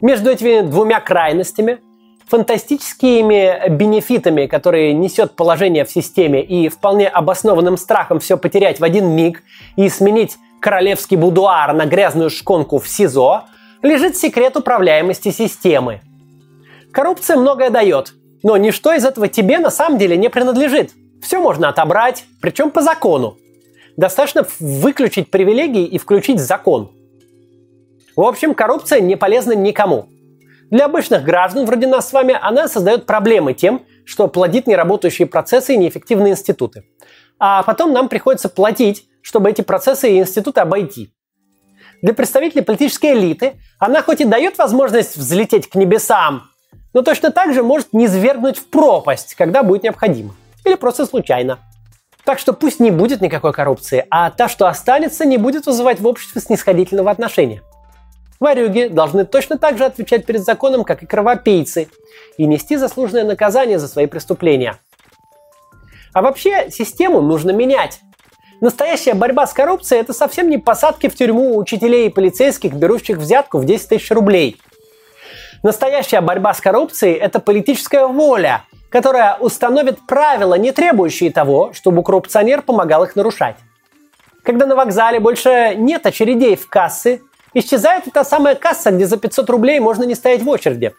Между 0.00 0.30
этими 0.30 0.60
двумя 0.60 1.00
крайностями, 1.00 1.80
фантастическими 2.28 3.68
бенефитами, 3.68 4.46
которые 4.46 4.94
несет 4.94 5.34
положение 5.34 5.84
в 5.84 5.90
системе, 5.90 6.40
и 6.40 6.68
вполне 6.68 7.08
обоснованным 7.08 7.76
страхом 7.76 8.20
все 8.20 8.38
потерять 8.38 8.78
в 8.78 8.84
один 8.84 9.08
миг 9.08 9.42
и 9.74 9.88
сменить 9.88 10.36
королевский 10.60 11.16
будуар 11.16 11.72
на 11.72 11.86
грязную 11.86 12.30
шконку 12.30 12.78
в 12.78 12.86
СИЗО– 12.86 13.46
лежит 13.82 14.16
секрет 14.16 14.56
управляемости 14.56 15.32
системы. 15.32 16.00
Коррупция 16.92 17.36
многое 17.36 17.70
дает, 17.70 18.14
но 18.42 18.56
ничто 18.56 18.92
из 18.92 19.04
этого 19.04 19.28
тебе 19.28 19.58
на 19.58 19.70
самом 19.70 19.98
деле 19.98 20.16
не 20.16 20.28
принадлежит. 20.28 20.92
Все 21.22 21.40
можно 21.40 21.68
отобрать, 21.68 22.24
причем 22.40 22.70
по 22.70 22.82
закону. 22.82 23.36
Достаточно 23.96 24.46
выключить 24.58 25.30
привилегии 25.30 25.84
и 25.84 25.98
включить 25.98 26.40
закон. 26.40 26.90
В 28.16 28.22
общем, 28.22 28.54
коррупция 28.54 29.00
не 29.00 29.16
полезна 29.16 29.52
никому. 29.52 30.08
Для 30.70 30.86
обычных 30.86 31.24
граждан, 31.24 31.66
вроде 31.66 31.86
нас 31.86 32.08
с 32.08 32.12
вами, 32.12 32.38
она 32.40 32.68
создает 32.68 33.04
проблемы 33.04 33.54
тем, 33.54 33.82
что 34.04 34.28
плодит 34.28 34.66
неработающие 34.66 35.26
процессы 35.26 35.74
и 35.74 35.76
неэффективные 35.76 36.32
институты. 36.32 36.84
А 37.38 37.62
потом 37.62 37.92
нам 37.92 38.08
приходится 38.08 38.48
платить, 38.48 39.06
чтобы 39.22 39.50
эти 39.50 39.62
процессы 39.62 40.12
и 40.12 40.18
институты 40.18 40.60
обойти. 40.60 41.12
Для 42.02 42.14
представителей 42.14 42.62
политической 42.62 43.12
элиты 43.12 43.54
она 43.78 44.02
хоть 44.02 44.20
и 44.20 44.24
дает 44.24 44.58
возможность 44.58 45.16
взлететь 45.16 45.68
к 45.68 45.74
небесам, 45.74 46.49
но 46.92 47.02
точно 47.02 47.30
так 47.30 47.54
же 47.54 47.62
может 47.62 47.92
не 47.92 48.08
свергнуть 48.08 48.58
в 48.58 48.66
пропасть, 48.66 49.34
когда 49.34 49.62
будет 49.62 49.82
необходимо. 49.82 50.34
Или 50.64 50.74
просто 50.74 51.06
случайно. 51.06 51.58
Так 52.24 52.38
что 52.38 52.52
пусть 52.52 52.80
не 52.80 52.90
будет 52.90 53.20
никакой 53.20 53.52
коррупции, 53.52 54.06
а 54.10 54.30
та, 54.30 54.48
что 54.48 54.68
останется, 54.68 55.24
не 55.24 55.38
будет 55.38 55.66
вызывать 55.66 56.00
в 56.00 56.06
обществе 56.06 56.40
снисходительного 56.40 57.10
отношения. 57.10 57.62
Варюги 58.38 58.88
должны 58.88 59.26
точно 59.26 59.58
так 59.58 59.76
же 59.78 59.84
отвечать 59.84 60.24
перед 60.24 60.44
законом, 60.44 60.84
как 60.84 61.02
и 61.02 61.06
кровопийцы, 61.06 61.88
и 62.38 62.46
нести 62.46 62.76
заслуженное 62.76 63.24
наказание 63.24 63.78
за 63.78 63.86
свои 63.86 64.06
преступления. 64.06 64.78
А 66.12 66.22
вообще 66.22 66.70
систему 66.70 67.20
нужно 67.20 67.50
менять. 67.50 68.00
Настоящая 68.60 69.14
борьба 69.14 69.46
с 69.46 69.52
коррупцией– 69.52 70.00
это 70.02 70.12
совсем 70.12 70.50
не 70.50 70.58
посадки 70.58 71.08
в 71.08 71.14
тюрьму 71.14 71.56
учителей 71.56 72.08
и 72.08 72.10
полицейских, 72.10 72.74
берущих 72.74 73.18
взятку 73.18 73.58
в 73.58 73.64
10 73.64 73.88
тысяч 73.88 74.10
рублей. 74.10 74.60
Настоящая 75.62 76.20
борьба 76.20 76.54
с 76.54 76.60
коррупцией– 76.60 77.14
это 77.20 77.40
политическая 77.40 78.06
воля, 78.06 78.64
которая 78.88 79.36
установит 79.36 80.06
правила, 80.06 80.54
не 80.54 80.72
требующие 80.72 81.30
того, 81.30 81.72
чтобы 81.72 82.02
коррупционер 82.02 82.62
помогал 82.62 83.04
их 83.04 83.16
нарушать. 83.16 83.56
Когда 84.42 84.66
на 84.66 84.74
вокзале 84.74 85.20
больше 85.20 85.74
нет 85.76 86.06
очередей 86.06 86.56
в 86.56 86.68
кассы, 86.68 87.22
исчезает 87.52 88.06
и 88.06 88.10
та 88.10 88.24
самая 88.24 88.54
касса, 88.54 88.90
где 88.90 89.06
за 89.06 89.16
500 89.16 89.50
рублей 89.50 89.80
можно 89.80 90.04
не 90.04 90.14
стоять 90.14 90.42
в 90.42 90.48
очереди. 90.48 90.94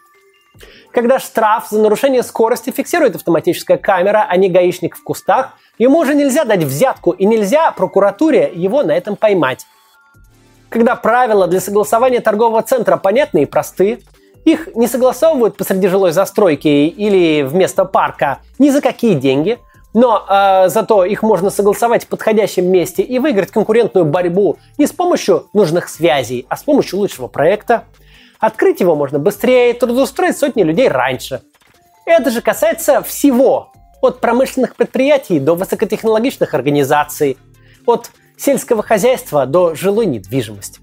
Когда 0.92 1.18
штраф 1.18 1.68
за 1.70 1.80
нарушение 1.80 2.22
скорости 2.22 2.70
фиксирует 2.70 3.16
автоматическая 3.16 3.78
камера, 3.78 4.26
а 4.28 4.36
не 4.36 4.48
гаишник 4.48 4.96
в 4.96 5.02
кустах, 5.02 5.54
Ему 5.78 5.98
уже 5.98 6.14
нельзя 6.14 6.44
дать 6.44 6.62
взятку 6.62 7.10
и 7.10 7.24
нельзя 7.24 7.72
прокуратуре 7.72 8.52
его 8.54 8.82
на 8.82 8.92
этом 8.92 9.16
поймать. 9.16 9.66
Когда 10.68 10.96
правила 10.96 11.48
для 11.48 11.60
согласования 11.60 12.20
торгового 12.20 12.62
центра 12.62 12.96
понятны 12.96 13.42
и 13.42 13.46
просты, 13.46 14.02
их 14.44 14.68
не 14.74 14.86
согласовывают 14.86 15.56
посреди 15.56 15.88
жилой 15.88 16.12
застройки 16.12 16.68
или 16.68 17.42
вместо 17.42 17.84
парка 17.84 18.38
ни 18.58 18.70
за 18.70 18.80
какие 18.80 19.14
деньги, 19.14 19.58
но 19.94 20.24
э, 20.28 20.68
зато 20.68 21.04
их 21.04 21.22
можно 21.22 21.50
согласовать 21.50 22.04
в 22.04 22.08
подходящем 22.08 22.70
месте 22.70 23.02
и 23.02 23.18
выиграть 23.18 23.50
конкурентную 23.50 24.06
борьбу 24.06 24.58
не 24.78 24.86
с 24.86 24.92
помощью 24.92 25.48
нужных 25.52 25.88
связей, 25.88 26.46
а 26.48 26.56
с 26.56 26.62
помощью 26.62 26.98
лучшего 26.98 27.28
проекта. 27.28 27.84
Открыть 28.40 28.80
его 28.80 28.96
можно 28.96 29.18
быстрее, 29.18 29.74
трудоустроить 29.74 30.36
сотни 30.36 30.62
людей 30.62 30.88
раньше. 30.88 31.42
Это 32.06 32.30
же 32.30 32.40
касается 32.40 33.02
всего, 33.02 33.72
от 34.00 34.20
промышленных 34.20 34.74
предприятий 34.74 35.38
до 35.38 35.54
высокотехнологичных 35.54 36.52
организаций, 36.54 37.38
от 37.86 38.10
сельского 38.36 38.82
хозяйства 38.82 39.46
до 39.46 39.76
жилой 39.76 40.06
недвижимости. 40.06 40.81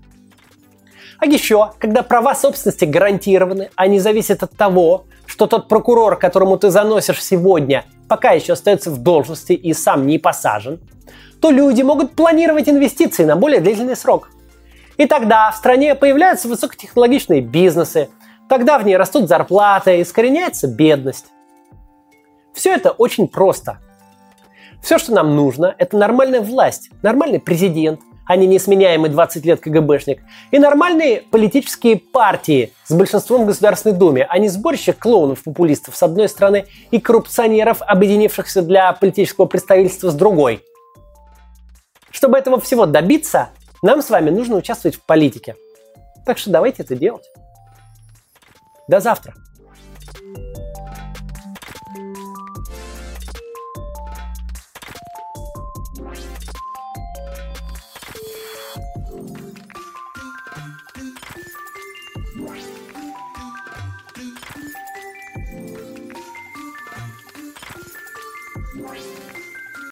А 1.19 1.25
еще, 1.25 1.71
когда 1.79 2.01
права 2.01 2.33
собственности 2.33 2.85
гарантированы, 2.85 3.69
не 3.87 3.99
зависят 3.99 4.43
от 4.43 4.55
того, 4.55 5.05
что 5.25 5.47
тот 5.47 5.67
прокурор, 5.67 6.17
которому 6.17 6.57
ты 6.57 6.69
заносишь 6.69 7.23
сегодня, 7.23 7.85
пока 8.07 8.31
еще 8.31 8.53
остается 8.53 8.89
в 8.89 8.99
должности 8.99 9.53
и 9.53 9.73
сам 9.73 10.07
не 10.07 10.17
посажен, 10.17 10.79
то 11.41 11.51
люди 11.51 11.81
могут 11.81 12.15
планировать 12.15 12.69
инвестиции 12.69 13.25
на 13.25 13.35
более 13.35 13.59
длительный 13.59 13.95
срок. 13.95 14.29
И 14.97 15.05
тогда 15.05 15.51
в 15.51 15.55
стране 15.55 15.93
появляются 15.93 16.47
высокотехнологичные 16.47 17.41
бизнесы, 17.41 18.09
тогда 18.47 18.79
в 18.79 18.85
ней 18.85 18.97
растут 18.97 19.27
зарплаты, 19.27 20.01
искореняется 20.01 20.67
бедность. 20.67 21.27
Все 22.53 22.73
это 22.73 22.91
очень 22.91 23.27
просто. 23.27 23.79
Все, 24.81 24.97
что 24.97 25.13
нам 25.13 25.35
нужно, 25.35 25.75
это 25.77 25.97
нормальная 25.97 26.41
власть, 26.41 26.89
нормальный 27.01 27.39
президент, 27.39 28.01
а 28.29 28.35
не 28.35 28.45
несменяемый 28.45 29.09
20 29.09 29.43
лет 29.43 29.59
КГБшник, 29.59 30.21
и 30.51 30.59
нормальные 30.59 31.23
политические 31.31 31.97
партии 31.97 32.73
с 32.85 32.93
большинством 32.93 33.41
в 33.41 33.47
Государственной 33.47 33.95
Думе, 33.95 34.27
а 34.29 34.37
не 34.37 34.49
сборище 34.49 34.93
клоунов-популистов 34.93 35.95
с 35.95 36.03
одной 36.03 36.29
стороны 36.29 36.67
и 36.91 36.99
коррупционеров, 36.99 37.81
объединившихся 37.81 38.61
для 38.61 38.93
политического 38.93 39.45
представительства 39.45 40.11
с 40.11 40.13
другой. 40.13 40.61
Чтобы 42.11 42.37
этого 42.37 42.61
всего 42.61 42.85
добиться, 42.85 43.49
нам 43.81 44.03
с 44.03 44.11
вами 44.11 44.29
нужно 44.29 44.57
участвовать 44.57 44.97
в 44.97 45.01
политике. 45.01 45.55
Так 46.23 46.37
что 46.37 46.51
давайте 46.51 46.83
это 46.83 46.95
делать. 46.95 47.25
До 48.87 48.99
завтра. 48.99 49.33